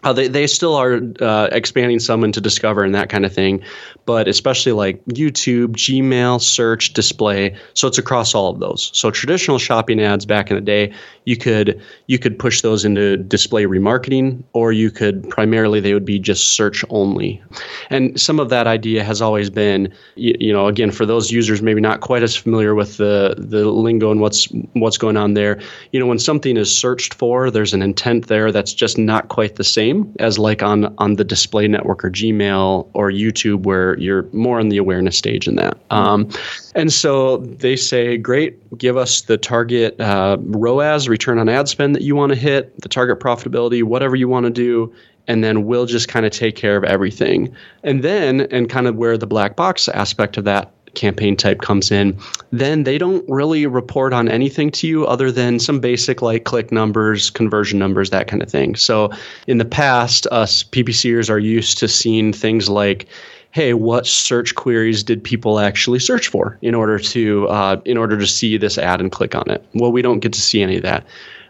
Uh, 0.04 0.14
they, 0.14 0.28
they 0.28 0.48
still 0.48 0.76
are 0.76 1.02
uh, 1.20 1.50
expanding 1.52 2.00
some 2.00 2.24
into 2.24 2.42
Discover 2.42 2.84
and 2.84 2.96
that 2.96 3.10
kind 3.10 3.26
of 3.26 3.34
thing, 3.34 3.64
but 4.06 4.28
especially 4.28 4.72
like 4.72 5.04
YouTube, 5.06 5.70
Gmail, 5.70 6.42
search, 6.42 6.94
display. 6.94 7.56
So 7.74 7.88
it's 7.88 7.98
across 7.98 8.34
all 8.34 8.50
of 8.50 8.60
those. 8.60 8.92
So 8.94 9.12
traditional 9.12 9.60
shopping 9.60 10.02
ads 10.02 10.26
back 10.26 10.50
in 10.50 10.56
the 10.56 10.62
day, 10.62 10.94
you 11.26 11.38
could 11.38 11.82
you 12.08 12.18
could 12.18 12.40
push 12.40 12.62
those 12.62 12.86
into 12.86 13.18
display 13.18 13.66
remarketing, 13.66 14.44
or 14.54 14.72
you 14.72 14.90
could 14.90 15.30
primarily 15.30 15.80
they 15.80 15.94
would 15.94 16.06
be 16.06 16.18
just 16.18 16.54
search 16.54 16.84
only. 16.90 17.42
And 17.90 18.20
some 18.20 18.40
of 18.40 18.50
that 18.50 18.68
idea 18.68 19.04
has 19.04 19.22
always 19.22 19.50
been, 19.50 19.94
you, 20.16 20.34
you 20.40 20.54
know, 20.54 20.68
again 20.68 20.92
for 20.92 21.06
those 21.06 21.32
users 21.32 21.62
maybe 21.62 21.82
not 21.82 22.02
quite 22.02 22.24
as 22.24 22.36
familiar 22.36 22.74
with 22.74 22.98
the 22.98 23.36
the 23.38 23.66
lingo 23.66 24.12
and 24.12 24.22
what's 24.22 24.46
what's 24.74 24.98
going 24.98 25.18
on 25.18 25.34
there. 25.34 25.60
You 25.92 26.00
know, 26.00 26.08
when 26.08 26.20
something 26.20 26.58
is 26.58 26.76
searched 26.76 27.14
for, 27.14 27.52
there's 27.52 27.74
an 27.74 27.82
intent 27.82 28.28
there 28.28 28.52
that's 28.52 28.74
just 28.74 28.98
not 28.98 29.28
quite 29.28 29.56
the 29.56 29.64
same 29.64 29.89
as 30.20 30.38
like 30.40 30.64
on 30.64 30.94
on 30.98 31.16
the 31.16 31.24
display 31.24 31.68
network 31.68 32.04
or 32.04 32.10
Gmail 32.10 32.90
or 32.94 33.12
YouTube, 33.12 33.64
where 33.64 33.98
you're 33.98 34.24
more 34.34 34.60
in 34.60 34.70
the 34.70 34.78
awareness 34.78 35.18
stage 35.18 35.48
in 35.48 35.56
that. 35.56 35.78
Um, 35.90 36.30
and 36.76 36.92
so 36.92 37.38
they 37.38 37.76
say, 37.76 38.18
great, 38.18 38.78
give 38.78 38.98
us 38.98 39.22
the 39.22 39.38
target 39.38 40.00
uh, 40.00 40.38
ROAS, 40.42 41.08
return 41.08 41.40
on 41.40 41.50
ad 41.50 41.68
spend 41.68 41.96
that 41.96 42.04
you 42.04 42.16
want 42.16 42.32
to 42.32 42.38
hit, 42.38 42.80
the 42.82 42.90
target 42.90 43.20
profitability, 43.20 43.84
whatever 43.84 44.16
you 44.16 44.28
want 44.28 44.46
to 44.46 44.52
do. 44.52 44.94
And 45.28 45.44
then 45.44 45.66
we'll 45.66 45.86
just 45.86 46.08
kind 46.08 46.26
of 46.26 46.32
take 46.32 46.56
care 46.56 46.76
of 46.76 46.84
everything. 46.84 47.56
And 47.84 48.04
then, 48.04 48.42
and 48.50 48.68
kind 48.68 48.88
of 48.88 48.96
where 48.96 49.16
the 49.16 49.28
black 49.28 49.56
box 49.56 49.88
aspect 49.88 50.38
of 50.38 50.44
that 50.46 50.72
campaign 51.00 51.36
type 51.36 51.62
comes 51.62 51.92
in, 51.92 52.18
then 52.52 52.84
they 52.84 52.98
don't 52.98 53.24
really 53.30 53.66
report 53.66 54.14
on 54.14 54.28
anything 54.28 54.70
to 54.72 54.88
you 54.88 55.08
other 55.08 55.32
than 55.32 55.58
some 55.60 55.80
basic 55.80 56.22
like 56.22 56.44
click 56.44 56.72
numbers, 56.72 57.30
conversion 57.30 57.80
numbers, 57.80 58.10
that 58.10 58.28
kind 58.28 58.44
of 58.44 58.50
thing. 58.50 58.76
So 58.76 59.12
in 59.48 59.58
the 59.58 59.66
past, 59.66 60.28
us 60.28 60.64
PPCers 60.64 61.30
are 61.30 61.40
used 61.40 61.78
to 61.80 61.88
seeing 61.88 62.34
things 62.34 62.70
like, 62.70 63.08
hey, 63.52 63.74
what 63.74 64.06
search 64.06 64.56
queries 64.56 65.04
did 65.04 65.24
people 65.24 65.60
actually 65.60 66.00
search 66.00 66.28
for 66.28 66.58
in 66.62 66.76
order 66.76 67.00
to 67.00 67.48
uh, 67.48 67.82
in 67.86 67.98
order 67.98 68.18
to 68.18 68.28
see 68.28 68.58
this 68.58 68.78
ad 68.78 69.02
and 69.02 69.12
click 69.12 69.34
on 69.34 69.50
it? 69.50 69.66
Well, 69.74 69.92
we 69.92 70.02
don't 70.02 70.20
get 70.20 70.34
to 70.34 70.42
see 70.42 70.62
any 70.62 70.78
of 70.78 70.84
that. 70.84 71.06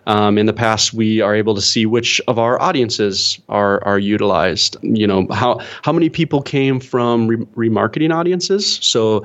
Um, 0.10 0.40
in 0.40 0.48
the 0.48 0.54
past, 0.54 0.92
we 0.92 1.22
are 1.22 1.36
able 1.36 1.54
to 1.54 1.62
see 1.62 1.86
which 1.86 2.20
of 2.28 2.40
our 2.40 2.60
audiences 2.60 3.40
are 3.48 3.82
are 3.84 4.00
utilized. 4.00 4.76
You 4.82 5.06
know 5.06 5.28
how 5.30 5.60
how 5.84 5.94
many 5.94 6.10
people 6.10 6.42
came 6.42 6.80
from 6.80 7.28
re- 7.28 7.70
remarketing 7.70 8.12
audiences, 8.12 8.80
so 8.82 9.24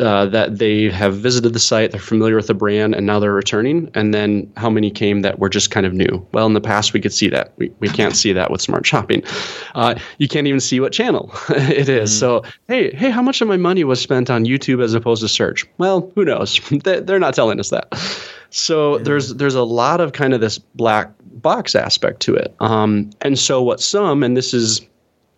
uh, 0.00 0.26
that 0.26 0.58
they 0.58 0.90
have 0.90 1.16
visited 1.16 1.52
the 1.52 1.60
site, 1.60 1.92
they're 1.92 2.00
familiar 2.00 2.34
with 2.34 2.48
the 2.48 2.54
brand, 2.54 2.96
and 2.96 3.06
now 3.06 3.20
they're 3.20 3.32
returning. 3.32 3.88
And 3.94 4.12
then 4.12 4.52
how 4.56 4.68
many 4.68 4.90
came 4.90 5.20
that 5.20 5.38
were 5.38 5.48
just 5.48 5.70
kind 5.70 5.86
of 5.86 5.92
new? 5.92 6.26
Well, 6.32 6.46
in 6.46 6.54
the 6.54 6.60
past, 6.60 6.92
we 6.92 7.00
could 7.00 7.12
see 7.12 7.28
that. 7.28 7.52
We 7.56 7.70
we 7.78 7.88
can't 7.88 8.16
see 8.16 8.32
that 8.32 8.50
with 8.50 8.60
smart 8.60 8.84
shopping. 8.84 9.22
Uh, 9.76 9.94
you 10.18 10.26
can't 10.26 10.48
even 10.48 10.58
see 10.58 10.80
what 10.80 10.92
channel 10.92 11.30
it 11.50 11.88
is. 11.88 12.18
So 12.18 12.42
hey 12.66 12.92
hey, 12.96 13.10
how 13.10 13.22
much 13.22 13.40
of 13.40 13.46
my 13.46 13.56
money 13.56 13.84
was 13.84 14.00
spent 14.00 14.28
on 14.28 14.44
YouTube 14.44 14.82
as 14.82 14.92
opposed 14.92 15.22
to 15.22 15.28
search? 15.28 15.64
Well, 15.78 16.10
who 16.16 16.24
knows? 16.24 16.60
They're 16.82 17.20
not 17.20 17.34
telling 17.34 17.60
us 17.60 17.70
that. 17.70 17.94
So 18.50 18.98
there's 18.98 19.34
there's 19.34 19.54
a 19.54 19.64
lot 19.64 20.00
of 20.00 20.12
kind 20.12 20.32
of 20.34 20.40
this 20.40 20.58
black 20.58 21.10
box 21.22 21.74
aspect 21.74 22.20
to 22.20 22.34
it. 22.34 22.54
Um, 22.60 23.10
and 23.20 23.38
so 23.38 23.62
what 23.62 23.80
some, 23.80 24.22
and 24.22 24.36
this 24.36 24.54
is 24.54 24.80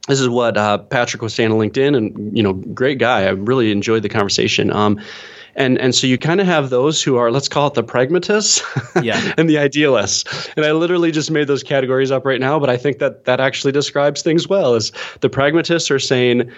this 0.09 0.21
is 0.21 0.29
what 0.29 0.57
uh, 0.57 0.79
Patrick 0.79 1.23
was 1.23 1.35
saying 1.35 1.53
on 1.53 1.59
LinkedIn, 1.59 1.97
and 1.97 2.37
you 2.37 2.43
know, 2.43 2.55
great 2.55 2.99
guy. 2.99 3.25
I 3.25 3.31
really 3.31 3.71
enjoyed 3.73 4.03
the 4.03 4.09
conversation. 4.09 4.73
Um, 4.73 5.01
and 5.57 5.77
and 5.79 5.95
so 5.95 6.07
you 6.07 6.17
kind 6.19 6.41
of 6.41 6.47
have 6.47 6.71
those 6.71 7.03
who 7.03 7.17
are 7.17 7.33
let's 7.33 7.49
call 7.49 7.67
it 7.67 7.75
the 7.75 7.83
pragmatists, 7.83 8.63
Yeah. 9.03 9.35
and 9.37 9.49
the 9.51 9.59
idealists. 9.59 10.49
And 10.57 10.65
I 10.65 10.73
literally 10.73 11.11
just 11.11 11.31
made 11.31 11.49
those 11.49 11.63
categories 11.65 12.11
up 12.13 12.25
right 12.25 12.41
now, 12.41 12.59
but 12.61 12.71
I 12.71 12.77
think 12.77 12.99
that 13.01 13.25
that 13.25 13.41
actually 13.41 13.73
describes 13.73 14.23
things 14.23 14.47
well. 14.49 14.75
Is 14.77 14.93
the 15.21 15.29
pragmatists 15.29 15.91
are 15.91 15.99
saying. 15.99 16.51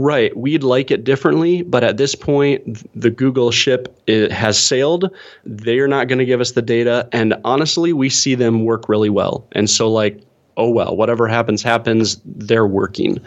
Right, 0.00 0.36
we'd 0.36 0.62
like 0.62 0.92
it 0.92 1.02
differently, 1.02 1.62
but 1.62 1.82
at 1.82 1.96
this 1.96 2.14
point, 2.14 2.86
the 2.94 3.10
Google 3.10 3.50
ship 3.50 4.00
has 4.06 4.56
sailed. 4.56 5.10
They're 5.44 5.88
not 5.88 6.06
going 6.06 6.20
to 6.20 6.24
give 6.24 6.40
us 6.40 6.52
the 6.52 6.62
data, 6.62 7.08
and 7.10 7.34
honestly, 7.44 7.92
we 7.92 8.08
see 8.08 8.36
them 8.36 8.64
work 8.64 8.88
really 8.88 9.10
well. 9.10 9.44
And 9.52 9.68
so, 9.68 9.90
like, 9.90 10.22
oh 10.56 10.70
well, 10.70 10.94
whatever 10.94 11.26
happens, 11.26 11.64
happens. 11.64 12.20
They're 12.24 12.64
working. 12.66 13.20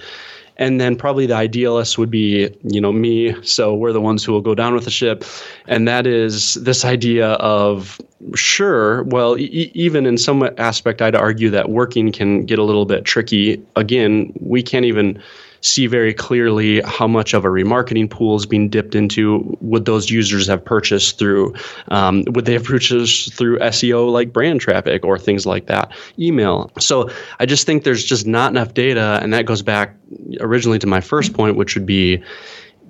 And 0.55 0.79
then 0.79 0.95
probably 0.95 1.25
the 1.25 1.33
idealists 1.33 1.97
would 1.97 2.09
be, 2.09 2.55
you 2.63 2.79
know, 2.79 2.93
me. 2.93 3.35
So 3.43 3.75
we're 3.75 3.91
the 3.91 3.99
ones 3.99 4.23
who 4.23 4.31
will 4.31 4.41
go 4.41 4.55
down 4.55 4.73
with 4.73 4.85
the 4.85 4.91
ship. 4.91 5.25
And 5.67 5.89
that 5.89 6.07
is 6.07 6.53
this 6.53 6.85
idea 6.85 7.31
of, 7.33 7.99
sure, 8.35 9.03
well, 9.03 9.37
e- 9.37 9.71
even 9.73 10.05
in 10.05 10.17
some 10.17 10.49
aspect, 10.57 11.01
I'd 11.01 11.15
argue 11.15 11.49
that 11.49 11.69
working 11.69 12.13
can 12.13 12.45
get 12.45 12.59
a 12.59 12.63
little 12.63 12.85
bit 12.85 13.03
tricky. 13.03 13.61
Again, 13.75 14.31
we 14.39 14.63
can't 14.63 14.85
even 14.85 15.21
see 15.61 15.85
very 15.87 16.13
clearly 16.13 16.81
how 16.81 17.07
much 17.07 17.33
of 17.33 17.45
a 17.45 17.47
remarketing 17.47 18.09
pool 18.09 18.35
is 18.35 18.45
being 18.45 18.67
dipped 18.67 18.95
into. 18.95 19.57
Would 19.61 19.85
those 19.85 20.09
users 20.09 20.47
have 20.47 20.63
purchased 20.63 21.17
through? 21.19 21.53
Um, 21.89 22.23
would 22.27 22.45
they 22.45 22.53
have 22.53 22.63
purchased 22.63 23.33
through 23.33 23.59
SEO 23.59 24.11
like 24.11 24.33
brand 24.33 24.59
traffic 24.59 25.05
or 25.05 25.17
things 25.17 25.45
like 25.45 25.67
that? 25.67 25.91
Email. 26.19 26.71
So 26.79 27.09
I 27.39 27.45
just 27.45 27.65
think 27.65 27.83
there's 27.83 28.03
just 28.03 28.25
not 28.25 28.51
enough 28.51 28.73
data, 28.73 29.19
and 29.21 29.33
that 29.33 29.45
goes 29.45 29.61
back 29.61 29.95
originally 30.39 30.79
to 30.79 30.87
my 30.87 30.99
first 31.01 31.33
point, 31.33 31.55
which 31.55 31.75
would 31.75 31.85
be, 31.85 32.21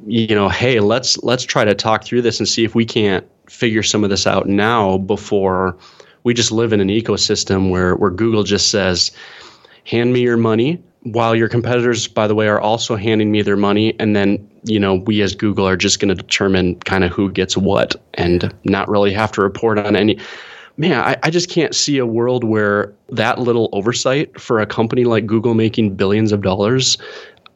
you 0.08 0.34
know, 0.34 0.50
hey, 0.50 0.80
let's 0.80 1.22
let's 1.24 1.44
try 1.44 1.66
to 1.66 1.76
talk 1.76 2.06
through 2.06 2.22
this 2.22 2.40
and 2.40 2.48
see 2.48 2.64
if 2.64 2.74
we 2.74 2.86
can't 2.86 3.28
figure 3.48 3.84
some 3.84 4.04
of 4.04 4.10
this 4.10 4.26
out 4.26 4.48
now 4.48 4.98
before 4.98 5.78
we 6.24 6.34
just 6.34 6.52
live 6.52 6.72
in 6.72 6.80
an 6.80 6.88
ecosystem 6.88 7.70
where 7.70 7.96
where 7.96 8.12
Google 8.12 8.44
just 8.44 8.70
says, 8.70 9.12
hand 9.84 10.14
me 10.14 10.22
your 10.22 10.38
money 10.38 10.82
while 11.04 11.36
your 11.36 11.50
competitors 11.50 12.08
by 12.08 12.28
the 12.28 12.36
way 12.36 12.48
are 12.48 12.60
also 12.60 12.96
handing 12.96 13.32
me 13.32 13.42
their 13.42 13.58
money 13.58 13.96
and 14.00 14.16
then 14.16 14.50
you 14.64 14.80
know 14.80 14.96
we 14.96 15.22
as 15.22 15.36
google 15.36 15.68
are 15.68 15.78
just 15.78 16.00
going 16.00 16.10
to 16.10 16.16
determine 16.16 16.76
kind 16.82 17.04
of 17.04 17.12
who 17.12 17.32
gets 17.32 17.58
what 17.58 17.96
and 18.14 18.54
not 18.64 18.88
really 18.88 19.12
have 19.12 19.32
to 19.32 19.42
report 19.42 19.80
on 19.80 19.96
any 19.96 20.20
man 20.78 21.00
I, 21.00 21.18
I 21.24 21.30
just 21.30 21.50
can't 21.50 21.76
see 21.76 21.98
a 21.98 22.06
world 22.06 22.44
where 22.44 22.94
that 23.10 23.40
little 23.40 23.70
oversight 23.74 24.40
for 24.40 24.60
a 24.60 24.66
company 24.66 25.04
like 25.06 25.26
google 25.26 25.56
making 25.56 25.96
billions 25.96 26.32
of 26.32 26.42
dollars 26.42 26.98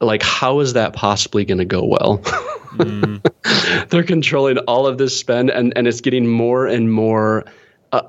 like 0.02 0.24
how 0.24 0.60
is 0.60 0.74
that 0.74 0.94
possibly 0.94 1.46
going 1.46 1.58
to 1.58 1.66
go 1.66 1.84
well? 1.84 2.20
Mm. 2.76 3.22
They're 3.90 4.04
controlling 4.04 4.58
all 4.60 4.88
of 4.88 4.98
this 4.98 5.18
spend 5.18 5.50
and, 5.50 5.74
and 5.76 5.88
it's 5.88 6.02
getting 6.02 6.28
more 6.28 6.66
and 6.66 6.92
more 6.92 7.46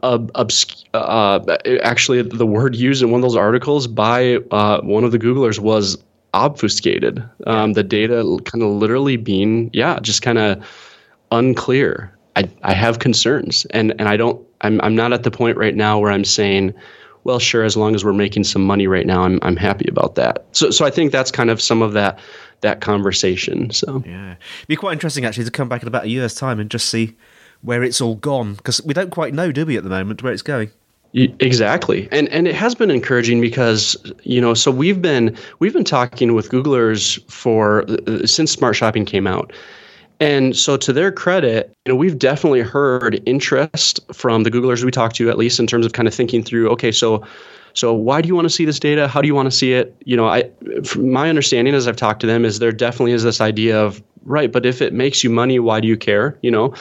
uh, 0.02 0.18
obsc- 0.18 0.84
uh, 0.94 1.56
actually 1.82 2.22
the 2.22 2.46
word 2.46 2.74
used 2.74 3.02
in 3.02 3.10
one 3.10 3.20
of 3.20 3.22
those 3.22 3.36
articles 3.36 3.86
by 3.86 4.36
uh, 4.50 4.80
one 4.82 5.04
of 5.04 5.12
the 5.12 5.18
googlers 5.18 5.58
was 5.58 5.98
obfuscated. 6.34 7.22
Um, 7.46 7.72
the 7.72 7.82
data 7.82 8.16
kind 8.44 8.62
of 8.62 8.70
literally 8.70 9.16
being, 9.16 9.70
yeah, 9.72 9.98
just 10.00 10.22
kind 10.22 10.38
of 10.38 10.64
unclear. 11.32 12.12
I, 12.36 12.48
I 12.62 12.74
have 12.74 12.98
concerns, 12.98 13.64
and 13.70 13.92
and 13.98 14.08
I 14.08 14.16
don't. 14.16 14.44
I'm 14.60 14.80
I'm 14.82 14.94
not 14.94 15.12
at 15.12 15.22
the 15.22 15.30
point 15.30 15.56
right 15.56 15.74
now 15.74 15.98
where 15.98 16.10
I'm 16.10 16.24
saying, 16.24 16.74
well, 17.24 17.38
sure, 17.38 17.64
as 17.64 17.76
long 17.76 17.94
as 17.94 18.04
we're 18.04 18.12
making 18.12 18.44
some 18.44 18.64
money 18.64 18.86
right 18.86 19.06
now, 19.06 19.22
I'm 19.22 19.38
I'm 19.42 19.56
happy 19.56 19.86
about 19.88 20.16
that. 20.16 20.44
So 20.52 20.70
so 20.70 20.84
I 20.84 20.90
think 20.90 21.12
that's 21.12 21.30
kind 21.30 21.50
of 21.50 21.62
some 21.62 21.80
of 21.80 21.94
that 21.94 22.18
that 22.60 22.80
conversation. 22.80 23.70
So 23.70 24.02
yeah, 24.06 24.32
It'd 24.32 24.68
be 24.68 24.76
quite 24.76 24.92
interesting 24.92 25.24
actually 25.24 25.44
to 25.44 25.50
come 25.50 25.68
back 25.68 25.82
in 25.82 25.88
about 25.88 26.04
a 26.04 26.08
year's 26.08 26.34
time 26.34 26.60
and 26.60 26.70
just 26.70 26.88
see 26.88 27.16
where 27.66 27.82
it's 27.82 28.00
all 28.00 28.14
gone 28.14 28.54
because 28.54 28.80
we 28.84 28.94
don't 28.94 29.10
quite 29.10 29.34
know, 29.34 29.50
do 29.50 29.66
we, 29.66 29.76
at 29.76 29.82
the 29.82 29.90
moment 29.90 30.22
where 30.22 30.32
it's 30.32 30.42
going. 30.42 30.70
Exactly, 31.12 32.08
and 32.12 32.28
and 32.28 32.46
it 32.46 32.54
has 32.54 32.74
been 32.74 32.90
encouraging 32.90 33.40
because 33.40 33.96
you 34.22 34.40
know 34.40 34.52
so 34.52 34.70
we've 34.70 35.00
been 35.00 35.34
we've 35.60 35.72
been 35.72 35.84
talking 35.84 36.34
with 36.34 36.50
Googlers 36.50 37.18
for 37.30 37.84
uh, 37.88 38.26
since 38.26 38.52
Smart 38.52 38.76
Shopping 38.76 39.06
came 39.06 39.26
out, 39.26 39.50
and 40.20 40.54
so 40.54 40.76
to 40.76 40.92
their 40.92 41.10
credit, 41.10 41.74
you 41.86 41.92
know 41.92 41.96
we've 41.96 42.18
definitely 42.18 42.60
heard 42.60 43.22
interest 43.24 44.00
from 44.12 44.42
the 44.42 44.50
Googlers 44.50 44.84
we 44.84 44.90
talked 44.90 45.16
to 45.16 45.30
at 45.30 45.38
least 45.38 45.58
in 45.58 45.66
terms 45.66 45.86
of 45.86 45.94
kind 45.94 46.06
of 46.06 46.14
thinking 46.14 46.42
through 46.42 46.68
okay 46.70 46.92
so 46.92 47.24
so 47.72 47.94
why 47.94 48.20
do 48.20 48.28
you 48.28 48.34
want 48.34 48.46
to 48.46 48.54
see 48.54 48.64
this 48.64 48.78
data? 48.78 49.06
How 49.06 49.20
do 49.20 49.26
you 49.26 49.34
want 49.34 49.46
to 49.46 49.56
see 49.56 49.72
it? 49.72 49.94
You 50.04 50.16
know, 50.16 50.26
I 50.26 50.50
my 50.96 51.28
understanding 51.28 51.74
as 51.74 51.86
I've 51.86 51.96
talked 51.96 52.20
to 52.20 52.26
them 52.26 52.44
is 52.44 52.58
there 52.58 52.72
definitely 52.72 53.12
is 53.12 53.22
this 53.22 53.40
idea 53.40 53.80
of 53.80 54.02
right, 54.26 54.52
but 54.52 54.66
if 54.66 54.82
it 54.82 54.92
makes 54.92 55.24
you 55.24 55.30
money, 55.30 55.58
why 55.58 55.80
do 55.80 55.88
you 55.88 55.96
care? 55.96 56.38
You 56.42 56.50
know, 56.50 56.74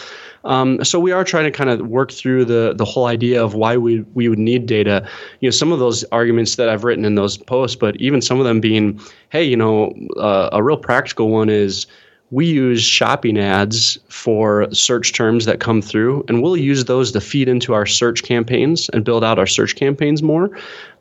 um, 0.43 0.83
so 0.83 0.99
we 0.99 1.11
are 1.11 1.23
trying 1.23 1.45
to 1.45 1.51
kind 1.51 1.69
of 1.69 1.87
work 1.87 2.11
through 2.11 2.45
the 2.45 2.73
the 2.75 2.85
whole 2.85 3.05
idea 3.05 3.43
of 3.43 3.53
why 3.53 3.77
we 3.77 4.01
we 4.13 4.27
would 4.27 4.39
need 4.39 4.65
data. 4.65 5.07
You 5.39 5.47
know, 5.47 5.51
some 5.51 5.71
of 5.71 5.79
those 5.79 6.03
arguments 6.11 6.55
that 6.55 6.69
I've 6.69 6.83
written 6.83 7.05
in 7.05 7.15
those 7.15 7.37
posts, 7.37 7.75
but 7.75 7.95
even 7.97 8.21
some 8.21 8.39
of 8.39 8.45
them 8.45 8.59
being, 8.59 8.99
hey, 9.29 9.43
you 9.43 9.55
know, 9.55 9.93
uh, 10.17 10.49
a 10.51 10.61
real 10.61 10.77
practical 10.77 11.29
one 11.29 11.49
is 11.49 11.87
we 12.31 12.47
use 12.47 12.81
shopping 12.81 13.37
ads 13.37 13.99
for 14.09 14.67
search 14.73 15.13
terms 15.13 15.45
that 15.45 15.59
come 15.59 15.81
through, 15.81 16.25
and 16.27 16.41
we'll 16.41 16.57
use 16.57 16.85
those 16.85 17.11
to 17.11 17.21
feed 17.21 17.47
into 17.47 17.73
our 17.73 17.85
search 17.85 18.23
campaigns 18.23 18.89
and 18.89 19.05
build 19.05 19.23
out 19.23 19.39
our 19.39 19.47
search 19.47 19.75
campaigns 19.75 20.23
more 20.23 20.49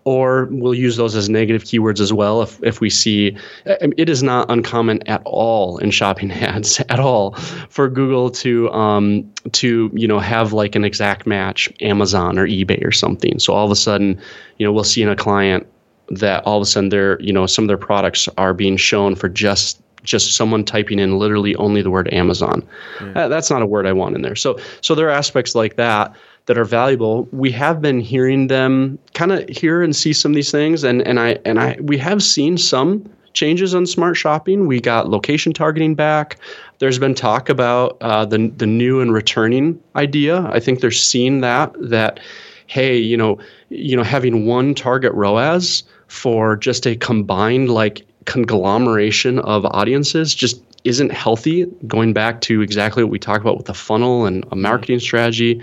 or 0.05 0.49
we'll 0.51 0.75
use 0.75 0.97
those 0.97 1.15
as 1.15 1.29
negative 1.29 1.65
keywords 1.65 2.01
as 2.01 2.13
well 2.13 2.43
if, 2.43 2.63
if 2.63 2.81
we 2.81 2.91
see 2.91 3.37
it 3.65 4.09
is 4.09 4.23
not 4.23 4.51
uncommon 4.51 5.07
at 5.09 5.23
all 5.25 5.79
in 5.79 5.91
shopping 5.91 6.31
ads 6.33 6.81
at 6.89 7.01
all 7.01 7.33
for 7.69 7.89
google 7.89 8.31
to 8.31 8.71
um, 8.73 9.33
to 9.53 9.91
you 9.95 10.07
know 10.07 10.19
have 10.19 10.53
like 10.53 10.75
an 10.75 10.85
exact 10.85 11.27
match 11.27 11.73
amazon 11.81 12.39
or 12.39 12.47
ebay 12.47 12.85
or 12.85 12.93
something. 12.93 13.39
So 13.39 13.53
all 13.53 13.65
of 13.65 13.71
a 13.71 13.77
sudden 13.77 14.21
you 14.59 14.67
know 14.67 14.73
we'll 14.73 14.85
see 14.85 15.03
in 15.03 15.09
a 15.09 15.17
client 15.17 15.67
that 16.11 16.45
all 16.45 16.59
of 16.59 16.63
a 16.63 16.67
sudden 16.67 16.91
their 16.91 17.21
you 17.21 17.33
know 17.33 17.47
some 17.47 17.65
of 17.65 17.69
their 17.69 17.79
products 17.79 18.29
are 18.37 18.55
being 18.55 18.77
shown 18.77 19.15
for 19.15 19.29
just 19.29 19.81
just 20.03 20.37
someone 20.37 20.65
typing 20.65 20.99
in 20.99 21.19
literally 21.19 21.55
only 21.57 21.81
the 21.81 21.91
word 21.91 22.13
amazon. 22.13 22.67
Yeah. 23.01 23.29
that's 23.29 23.51
not 23.51 23.63
a 23.63 23.67
word 23.67 23.87
i 23.87 23.93
want 23.93 24.15
in 24.15 24.23
there. 24.23 24.37
So 24.37 24.59
so 24.81 24.95
there 24.95 25.09
are 25.09 25.13
aspects 25.13 25.55
like 25.55 25.77
that 25.77 26.15
that 26.47 26.59
are 26.59 26.65
valuable. 26.65 27.29
We 27.33 27.51
have 27.53 27.81
been 27.81 28.01
hearing 28.01 28.49
them 28.49 28.99
kind 29.15 29.33
of 29.33 29.49
hear 29.49 29.83
and 29.83 29.95
see 29.97 30.13
some 30.13 30.33
of 30.33 30.37
these 30.37 30.51
things, 30.51 30.85
and 30.85 31.03
and 31.03 31.19
I 31.19 31.39
and 31.45 31.59
I 31.59 31.77
we 31.81 31.99
have 31.99 32.23
seen 32.23 32.59
some 32.59 33.09
changes 33.33 33.75
on 33.75 33.87
smart 33.87 34.17
shopping. 34.17 34.67
We 34.67 34.81
got 34.81 35.09
location 35.09 35.53
targeting 35.53 35.95
back. 35.95 36.39
There's 36.79 36.99
been 36.99 37.15
talk 37.15 37.49
about 37.49 37.97
uh, 38.01 38.25
the 38.25 38.49
the 38.57 38.67
new 38.67 39.01
and 39.01 39.13
returning 39.13 39.81
idea. 39.97 40.49
I 40.53 40.61
think 40.61 40.81
they're 40.81 40.91
seeing 40.91 41.41
that 41.41 41.73
that 41.79 42.21
hey, 42.67 42.97
you 42.97 43.17
know, 43.17 43.39
you 43.69 43.97
know, 43.97 44.03
having 44.03 44.47
one 44.47 44.75
target 44.75 45.13
ROAS 45.13 45.85
for 46.09 46.57
just 46.57 46.87
a 46.87 46.97
combined 46.97 47.69
like 47.69 48.07
conglomeration 48.25 49.39
of 49.41 49.67
audiences 49.67 50.35
just 50.35 50.63
isn't 50.85 51.13
healthy. 51.13 51.67
Going 51.87 52.13
back 52.13 52.41
to 52.43 52.63
exactly 52.63 53.03
what 53.03 53.11
we 53.11 53.19
talked 53.19 53.43
about 53.43 53.57
with 53.57 53.67
the 53.67 53.75
funnel 53.75 54.27
and 54.27 54.45
a 54.51 54.57
marketing 54.57 55.01
strategy. 55.01 55.61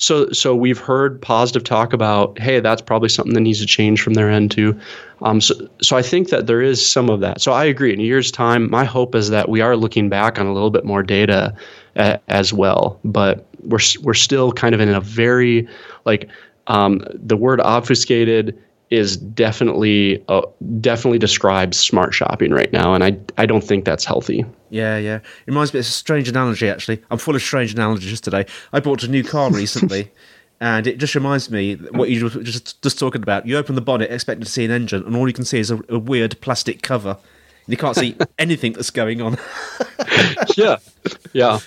So 0.00 0.30
so 0.30 0.56
we've 0.56 0.78
heard 0.78 1.20
positive 1.20 1.62
talk 1.62 1.92
about, 1.92 2.38
hey, 2.38 2.58
that's 2.60 2.82
probably 2.82 3.10
something 3.10 3.34
that 3.34 3.40
needs 3.40 3.60
to 3.60 3.66
change 3.66 4.02
from 4.02 4.14
their 4.14 4.30
end 4.30 4.50
too. 4.50 4.78
Um, 5.22 5.40
so 5.40 5.54
so 5.82 5.96
I 5.96 6.02
think 6.02 6.30
that 6.30 6.46
there 6.46 6.62
is 6.62 6.84
some 6.84 7.10
of 7.10 7.20
that. 7.20 7.40
So 7.40 7.52
I 7.52 7.66
agree. 7.66 7.92
In 7.92 8.00
a 8.00 8.02
year's 8.02 8.30
time, 8.30 8.70
my 8.70 8.84
hope 8.84 9.14
is 9.14 9.28
that 9.30 9.48
we 9.48 9.60
are 9.60 9.76
looking 9.76 10.08
back 10.08 10.38
on 10.38 10.46
a 10.46 10.52
little 10.52 10.70
bit 10.70 10.84
more 10.84 11.02
data 11.02 11.54
as 11.96 12.52
well, 12.52 12.98
but 13.04 13.46
we're 13.62 13.80
we're 14.02 14.14
still 14.14 14.52
kind 14.52 14.74
of 14.74 14.80
in 14.80 14.88
a 14.88 15.00
very 15.00 15.68
like 16.06 16.28
um, 16.66 17.02
the 17.12 17.36
word 17.36 17.60
obfuscated 17.60 18.58
is 18.90 19.16
definitely 19.16 20.22
uh, 20.28 20.42
definitely 20.80 21.18
describes 21.18 21.78
smart 21.78 22.12
shopping 22.12 22.50
right 22.52 22.72
now, 22.72 22.92
and 22.94 23.04
I 23.04 23.16
I 23.38 23.46
don't 23.46 23.62
think 23.62 23.84
that's 23.84 24.04
healthy. 24.04 24.44
Yeah, 24.70 24.98
yeah. 24.98 25.16
It 25.16 25.22
reminds 25.46 25.72
me. 25.72 25.80
It's 25.80 25.88
a 25.88 25.92
strange 25.92 26.28
analogy, 26.28 26.68
actually. 26.68 27.02
I'm 27.10 27.18
full 27.18 27.34
of 27.36 27.42
strange 27.42 27.72
analogies 27.72 28.20
today. 28.20 28.46
I 28.72 28.80
bought 28.80 29.02
a 29.02 29.08
new 29.08 29.24
car 29.24 29.50
recently. 29.52 30.10
and 30.60 30.86
it 30.86 30.98
just 30.98 31.14
reminds 31.14 31.50
me 31.50 31.76
what 31.76 32.10
you 32.10 32.24
were 32.24 32.42
just 32.42 32.82
just 32.82 32.98
talking 32.98 33.22
about. 33.22 33.46
You 33.46 33.56
open 33.56 33.76
the 33.76 33.80
bonnet, 33.80 34.10
expecting 34.10 34.44
to 34.44 34.50
see 34.50 34.64
an 34.64 34.70
engine, 34.70 35.04
and 35.04 35.16
all 35.16 35.26
you 35.28 35.34
can 35.34 35.44
see 35.44 35.58
is 35.58 35.70
a, 35.70 35.80
a 35.88 35.98
weird 35.98 36.40
plastic 36.40 36.82
cover. 36.82 37.16
You 37.66 37.76
can't 37.76 37.96
see 37.96 38.16
anything 38.38 38.72
that's 38.72 38.90
going 38.90 39.22
on. 39.22 39.38
yeah, 40.56 40.76
yeah. 41.32 41.60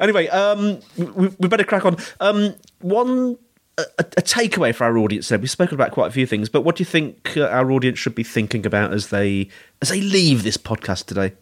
Anyway, 0.00 0.28
um, 0.28 0.80
we, 0.96 1.28
we 1.38 1.48
better 1.48 1.64
crack 1.64 1.84
on. 1.84 1.96
Um, 2.20 2.54
one 2.80 3.38
a, 3.78 3.82
a, 3.98 4.22
takeaway 4.22 4.74
for 4.74 4.84
our 4.84 4.96
audience 4.96 5.28
there. 5.28 5.38
We've 5.38 5.50
spoken 5.50 5.74
about 5.74 5.92
quite 5.92 6.08
a 6.08 6.10
few 6.10 6.26
things 6.26 6.48
but 6.48 6.62
what 6.62 6.76
do 6.76 6.80
you 6.80 6.86
think 6.86 7.36
uh, 7.36 7.46
our 7.48 7.70
audience 7.70 7.98
should 7.98 8.14
be 8.14 8.24
thinking 8.24 8.64
about 8.64 8.92
as 8.92 9.08
they 9.08 9.48
as 9.82 9.90
they 9.90 10.00
leave 10.00 10.42
this 10.42 10.56
podcast 10.56 11.06
today? 11.06 11.34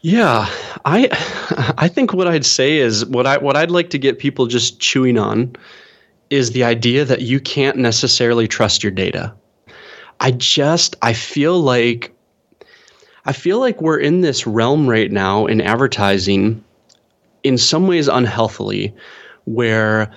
Yeah 0.00 0.48
i 0.84 1.08
i 1.78 1.88
think 1.88 2.12
what 2.12 2.28
i'd 2.28 2.46
say 2.46 2.78
is 2.78 3.06
what 3.06 3.26
i 3.26 3.38
what 3.38 3.56
i'd 3.56 3.70
like 3.70 3.90
to 3.90 3.98
get 3.98 4.18
people 4.18 4.46
just 4.46 4.80
chewing 4.80 5.18
on 5.18 5.54
is 6.30 6.52
the 6.52 6.64
idea 6.64 7.04
that 7.04 7.22
you 7.22 7.38
can't 7.38 7.76
necessarily 7.76 8.48
trust 8.48 8.82
your 8.82 8.90
data. 8.90 9.32
I 10.18 10.32
just 10.32 10.96
i 11.02 11.12
feel 11.12 11.60
like 11.60 12.12
i 13.24 13.32
feel 13.32 13.60
like 13.60 13.80
we're 13.80 13.98
in 13.98 14.22
this 14.22 14.46
realm 14.46 14.88
right 14.88 15.12
now 15.12 15.46
in 15.46 15.60
advertising 15.60 16.64
in 17.42 17.58
some 17.58 17.86
ways 17.86 18.08
unhealthily 18.08 18.94
where 19.44 20.10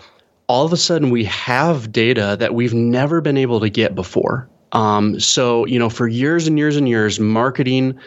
all 0.49 0.65
of 0.65 0.73
a 0.73 0.77
sudden 0.77 1.11
we 1.11 1.23
have 1.25 1.91
data 1.91 2.35
that 2.39 2.55
we've 2.55 2.73
never 2.73 3.21
been 3.21 3.37
able 3.37 3.59
to 3.59 3.69
get 3.69 3.93
before. 3.93 4.49
Um, 4.71 5.19
so, 5.19 5.65
you 5.67 5.77
know, 5.77 5.89
for 5.89 6.07
years 6.07 6.47
and 6.47 6.57
years 6.57 6.75
and 6.75 6.89
years, 6.89 7.19
marketing 7.19 7.97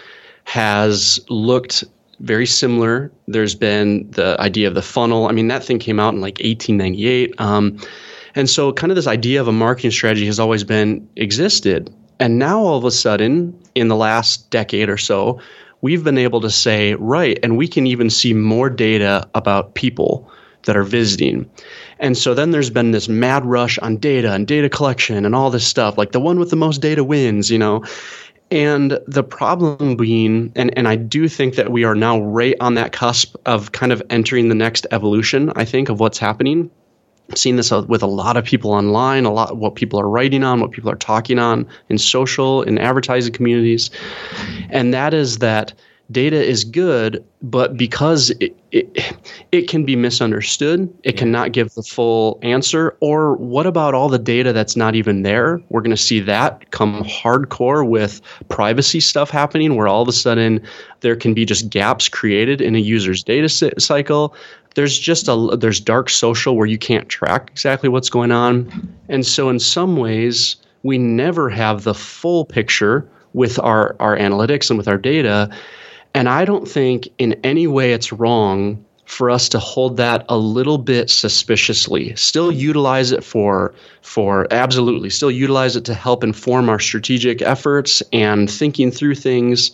has 0.45 1.21
looked 1.29 1.85
very 2.19 2.47
similar. 2.47 3.13
There's 3.29 3.55
been 3.55 4.11
the 4.11 4.37
idea 4.41 4.67
of 4.67 4.75
the 4.75 4.83
funnel. 4.83 5.29
I 5.29 5.33
mean, 5.33 5.49
that 5.49 5.63
thing 5.63 5.79
came 5.79 6.01
out 6.01 6.15
in 6.15 6.21
like 6.21 6.39
1898. 6.39 7.41
Um, 7.41 7.79
and 8.35 8.51
so, 8.51 8.73
kind 8.73 8.91
of 8.91 8.97
this 8.97 9.07
idea 9.07 9.41
of 9.41 9.47
a 9.47 9.53
marketing 9.53 9.91
strategy 9.93 10.27
has 10.27 10.41
always 10.41 10.65
been 10.65 11.09
existed. 11.17 11.95
And 12.19 12.39
now, 12.39 12.61
all 12.61 12.79
of 12.79 12.85
a 12.85 12.91
sudden, 12.91 13.57
in 13.75 13.89
the 13.89 13.97
last 13.97 14.51
decade 14.51 14.89
or 14.89 14.97
so, 14.97 15.41
we've 15.81 16.03
been 16.03 16.19
able 16.19 16.41
to 16.41 16.51
say, 16.51 16.95
right, 16.95 17.39
and 17.43 17.57
we 17.57 17.69
can 17.69 17.87
even 17.87 18.11
see 18.11 18.33
more 18.35 18.71
data 18.71 19.29
about 19.35 19.75
people 19.75 20.31
that 20.65 20.77
are 20.77 20.83
visiting. 20.83 21.49
And 21.99 22.17
so 22.17 22.35
then 22.35 22.51
there's 22.51 22.71
been 22.71 22.91
this 22.91 23.09
mad 23.09 23.45
rush 23.45 23.79
on 23.79 23.97
data 23.97 24.33
and 24.33 24.47
data 24.47 24.69
collection 24.69 25.25
and 25.25 25.35
all 25.35 25.51
this 25.51 25.67
stuff, 25.67 25.99
like 25.99 26.13
the 26.13 26.21
one 26.21 26.39
with 26.39 26.51
the 26.51 26.57
most 26.57 26.81
data 26.81 27.05
wins, 27.05 27.51
you 27.51 27.59
know. 27.59 27.85
And 28.51 28.99
the 29.07 29.25
problem 29.25 29.97
being, 29.97 30.53
and, 30.57 30.77
and 30.77 30.87
I 30.87 30.97
do 30.97 31.27
think 31.27 31.55
that 31.55 31.73
we 31.73 31.85
are 31.85 31.95
now 31.95 32.21
right 32.21 32.55
on 32.61 32.75
that 32.75 32.93
cusp 32.93 33.35
of 33.47 33.73
kind 33.73 33.93
of 33.93 34.03
entering 34.11 34.49
the 34.51 34.55
next 34.55 34.87
evolution, 34.91 35.51
I 35.57 35.65
think, 35.65 35.89
of 35.89 36.01
what's 36.01 36.19
happening. 36.19 36.71
I've 37.31 37.39
seen 37.39 37.57
this 37.57 37.71
with 37.71 38.03
a 38.03 38.07
lot 38.07 38.37
of 38.37 38.45
people 38.45 38.73
online, 38.73 39.25
a 39.25 39.33
lot 39.33 39.53
of 39.53 39.59
what 39.59 39.75
people 39.75 39.99
are 39.99 40.09
writing 40.09 40.45
on, 40.45 40.61
what 40.61 40.71
people 40.71 40.91
are 40.91 40.97
talking 40.97 41.39
on 41.39 41.67
in 41.89 41.97
social, 41.97 42.63
in 42.63 42.77
advertising 42.77 43.33
communities. 43.33 43.91
And 44.69 44.93
that 44.93 45.15
is 45.15 45.39
that 45.39 45.73
data 46.13 46.43
is 46.43 46.65
good, 46.65 47.25
but 47.43 47.77
because 47.77 48.31
it, 48.41 48.57
it, 48.71 49.15
it 49.51 49.69
can 49.69 49.85
be 49.85 49.97
misunderstood, 49.97 50.83
it 51.03 51.15
yeah. 51.15 51.19
cannot 51.19 51.53
give 51.53 51.75
the 51.75 51.83
full 51.83 52.39
answer. 52.43 52.97
Or 53.01 53.37
what 53.37 53.67
about 53.67 53.95
all 53.95 54.09
the 54.09 54.19
data 54.19 54.53
that's 54.53 54.77
not 54.77 54.95
even 54.95 55.23
there? 55.23 55.61
We're 55.71 55.81
going 55.81 55.97
to 55.97 56.03
see 56.03 56.21
that 56.21 56.71
come 56.71 57.03
hardcore 57.05 57.89
with 57.89 58.21
privacy 58.49 59.01
stuff 59.01 59.31
happening, 59.31 59.75
where 59.75 59.89
all 59.89 60.03
of 60.03 60.09
a 60.09 60.13
sudden 60.13 60.61
there 61.01 61.17
can 61.17 61.35
be 61.35 61.45
just 61.45 61.71
gaps 61.71 62.09
created 62.09 62.61
in 62.61 62.77
a 62.77 62.81
user's 62.81 63.25
data 63.25 63.49
cycle. 63.81 64.35
There's 64.75 64.99
just 64.99 65.29
a 65.29 65.57
there's 65.57 65.81
dark 65.81 66.09
social 66.11 66.57
where 66.57 66.67
you 66.67 66.79
can't 66.79 67.09
track 67.09 67.49
exactly 67.51 67.89
what's 67.89 68.09
going 68.09 68.33
on, 68.33 68.97
and 69.09 69.27
so 69.27 69.49
in 69.49 69.59
some 69.59 69.97
ways 69.97 70.57
we 70.83 70.97
never 70.99 71.51
have 71.51 71.85
the 71.85 71.95
full 71.95 72.45
picture 72.45 73.07
with 73.35 73.59
our 73.59 73.97
our 74.01 74.17
analytics 74.17 74.71
and 74.71 74.79
with 74.79 74.89
our 74.89 74.99
data 74.99 75.51
and 76.15 76.29
I 76.29 76.45
don't 76.45 76.69
think 76.69 77.09
in 77.19 77.35
any 77.45 77.67
way 77.67 77.93
it's 77.93 78.13
wrong 78.13 78.85
for 79.05 79.31
us 79.31 79.49
to 79.51 79.59
hold 79.59 79.99
that 79.99 80.25
a 80.29 80.39
little 80.39 80.79
bit 80.79 81.11
suspiciously. 81.11 82.15
Still 82.17 82.51
utilize 82.51 83.13
it 83.13 83.23
for 83.23 83.75
for 84.01 84.47
absolutely. 84.51 85.11
Still 85.11 85.31
utilize 85.31 85.77
it 85.77 85.85
to 85.87 85.95
help 85.95 86.25
inform 86.25 86.69
our 86.69 86.79
strategic 86.79 87.43
efforts 87.43 88.03
and 88.13 88.51
thinking 88.51 88.91
through 88.91 89.17
things. 89.17 89.73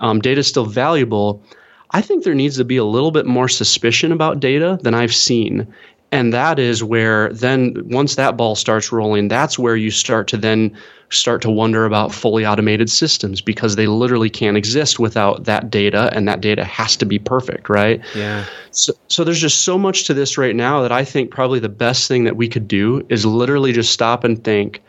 Um, 0.00 0.20
data 0.20 0.40
is 0.40 0.46
still 0.46 0.64
valuable. 0.64 1.42
I 1.90 2.00
think 2.00 2.24
there 2.24 2.34
needs 2.34 2.56
to 2.56 2.64
be 2.64 2.76
a 2.76 2.84
little 2.84 3.10
bit 3.10 3.26
more 3.26 3.48
suspicion 3.48 4.12
about 4.12 4.40
data 4.40 4.78
than 4.82 4.94
I've 4.94 5.14
seen. 5.14 5.66
And 6.10 6.32
that 6.32 6.58
is 6.58 6.82
where 6.82 7.32
then 7.32 7.74
once 7.88 8.14
that 8.14 8.36
ball 8.36 8.54
starts 8.54 8.90
rolling, 8.90 9.28
that's 9.28 9.58
where 9.58 9.76
you 9.76 9.90
start 9.90 10.26
to 10.28 10.36
then 10.36 10.74
start 11.10 11.40
to 11.42 11.50
wonder 11.50 11.84
about 11.84 12.12
fully 12.12 12.44
automated 12.46 12.90
systems 12.90 13.40
because 13.40 13.76
they 13.76 13.86
literally 13.86 14.28
can't 14.28 14.56
exist 14.56 14.98
without 14.98 15.44
that 15.44 15.70
data 15.70 16.10
and 16.12 16.28
that 16.28 16.40
data 16.40 16.64
has 16.64 16.96
to 16.96 17.06
be 17.06 17.18
perfect, 17.18 17.68
right? 17.68 18.02
Yeah. 18.14 18.44
So, 18.70 18.92
so 19.08 19.24
there's 19.24 19.40
just 19.40 19.64
so 19.64 19.78
much 19.78 20.04
to 20.04 20.14
this 20.14 20.36
right 20.36 20.54
now 20.54 20.82
that 20.82 20.92
I 20.92 21.04
think 21.04 21.30
probably 21.30 21.60
the 21.60 21.68
best 21.68 22.08
thing 22.08 22.24
that 22.24 22.36
we 22.36 22.48
could 22.48 22.68
do 22.68 23.06
is 23.08 23.24
literally 23.24 23.72
just 23.72 23.92
stop 23.92 24.24
and 24.24 24.42
think, 24.42 24.82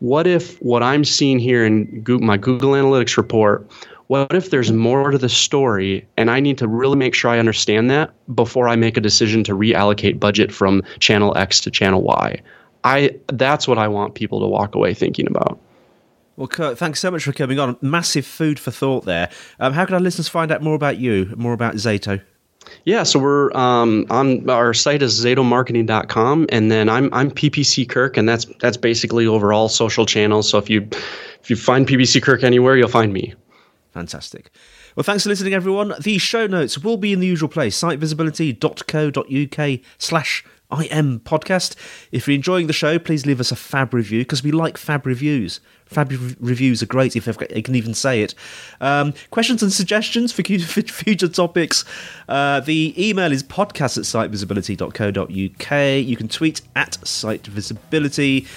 what 0.00 0.26
if 0.26 0.60
what 0.60 0.82
I'm 0.82 1.04
seeing 1.04 1.38
here 1.38 1.64
in 1.64 2.00
Google, 2.02 2.26
my 2.26 2.36
Google 2.36 2.72
Analytics 2.72 3.16
report, 3.16 3.66
what 4.08 4.34
if 4.34 4.50
there's 4.50 4.70
more 4.70 5.10
to 5.10 5.18
the 5.18 5.28
story 5.28 6.06
and 6.16 6.30
I 6.30 6.40
need 6.40 6.58
to 6.58 6.68
really 6.68 6.96
make 6.96 7.14
sure 7.14 7.30
I 7.30 7.38
understand 7.38 7.90
that 7.90 8.12
before 8.34 8.68
I 8.68 8.76
make 8.76 8.96
a 8.96 9.00
decision 9.00 9.44
to 9.44 9.52
reallocate 9.52 10.20
budget 10.20 10.52
from 10.52 10.82
channel 10.98 11.36
X 11.36 11.60
to 11.62 11.70
channel 11.70 12.02
Y? 12.02 12.40
I 12.84 13.18
that's 13.28 13.66
what 13.66 13.78
I 13.78 13.88
want 13.88 14.14
people 14.14 14.40
to 14.40 14.46
walk 14.46 14.74
away 14.74 14.94
thinking 14.94 15.26
about. 15.26 15.58
Well, 16.36 16.48
Kirk, 16.48 16.76
thanks 16.76 17.00
so 17.00 17.10
much 17.10 17.24
for 17.24 17.32
coming 17.32 17.58
on. 17.58 17.76
Massive 17.80 18.26
food 18.26 18.58
for 18.58 18.72
thought 18.72 19.04
there. 19.04 19.30
Um, 19.60 19.72
how 19.72 19.84
can 19.84 19.94
our 19.94 20.00
listeners 20.00 20.28
find 20.28 20.50
out 20.50 20.62
more 20.62 20.74
about 20.74 20.98
you, 20.98 21.32
more 21.36 21.52
about 21.52 21.74
Zato? 21.74 22.20
Yeah, 22.84 23.02
so 23.02 23.18
we're 23.18 23.52
um, 23.52 24.06
on 24.10 24.48
our 24.48 24.74
site 24.74 25.02
is 25.02 25.22
zatomarketing.com, 25.24 26.46
and 26.48 26.70
then 26.70 26.88
I'm 26.88 27.12
I'm 27.12 27.30
PPC 27.30 27.88
Kirk, 27.88 28.16
and 28.16 28.28
that's 28.28 28.46
that's 28.60 28.76
basically 28.76 29.26
over 29.26 29.52
all 29.52 29.68
social 29.68 30.06
channels. 30.06 30.48
So 30.48 30.58
if 30.58 30.68
you 30.68 30.88
if 31.42 31.50
you 31.50 31.56
find 31.56 31.86
PPC 31.86 32.22
Kirk 32.22 32.42
anywhere, 32.42 32.76
you'll 32.76 32.88
find 32.88 33.12
me. 33.12 33.34
Fantastic. 33.94 34.50
Well, 34.96 35.04
thanks 35.04 35.22
for 35.22 35.28
listening, 35.28 35.54
everyone. 35.54 35.94
The 36.00 36.18
show 36.18 36.48
notes 36.48 36.78
will 36.78 36.96
be 36.96 37.12
in 37.12 37.20
the 37.20 37.28
usual 37.28 37.48
place, 37.48 37.80
sitevisibility.co.uk 37.80 39.80
slash 39.98 40.44
IM 40.72 41.20
podcast. 41.20 41.76
If 42.10 42.26
you're 42.26 42.34
enjoying 42.34 42.66
the 42.66 42.72
show, 42.72 42.98
please 42.98 43.24
leave 43.24 43.38
us 43.38 43.52
a 43.52 43.56
fab 43.56 43.94
review 43.94 44.22
because 44.22 44.42
we 44.42 44.50
like 44.50 44.76
fab 44.76 45.06
reviews. 45.06 45.60
Fab 45.86 46.10
re- 46.10 46.34
reviews 46.40 46.82
are 46.82 46.86
great 46.86 47.14
if 47.14 47.28
I 47.28 47.60
can 47.60 47.76
even 47.76 47.94
say 47.94 48.22
it. 48.22 48.34
Um, 48.80 49.14
questions 49.30 49.62
and 49.62 49.72
suggestions 49.72 50.32
for 50.32 50.42
future 50.42 51.28
topics. 51.28 51.84
Uh, 52.28 52.58
the 52.58 52.94
email 52.98 53.30
is 53.30 53.44
podcast 53.44 53.96
at 53.96 54.32
sitevisibility.co.uk. 54.32 56.04
You 56.04 56.16
can 56.16 56.26
tweet 56.26 56.62
at 56.74 56.98
sitevisibility. 57.04 58.48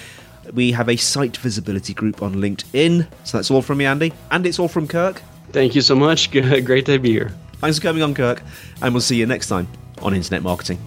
We 0.52 0.72
have 0.72 0.88
a 0.88 0.96
site 0.96 1.36
visibility 1.36 1.94
group 1.94 2.22
on 2.22 2.36
LinkedIn. 2.36 3.06
So 3.24 3.38
that's 3.38 3.50
all 3.50 3.62
from 3.62 3.78
me, 3.78 3.86
Andy. 3.86 4.12
And 4.30 4.46
it's 4.46 4.58
all 4.58 4.68
from 4.68 4.88
Kirk. 4.88 5.22
Thank 5.52 5.74
you 5.74 5.82
so 5.82 5.94
much. 5.94 6.30
Great 6.30 6.86
to 6.86 6.98
be 6.98 7.10
here. 7.10 7.32
Thanks 7.58 7.78
for 7.78 7.82
coming 7.82 8.02
on, 8.02 8.14
Kirk. 8.14 8.42
And 8.82 8.94
we'll 8.94 9.00
see 9.00 9.16
you 9.16 9.26
next 9.26 9.48
time 9.48 9.68
on 10.02 10.14
Internet 10.14 10.42
Marketing. 10.42 10.78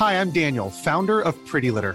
Hi, 0.00 0.18
I'm 0.18 0.30
Daniel, 0.30 0.70
founder 0.70 1.20
of 1.20 1.36
Pretty 1.44 1.70
Litter. 1.70 1.94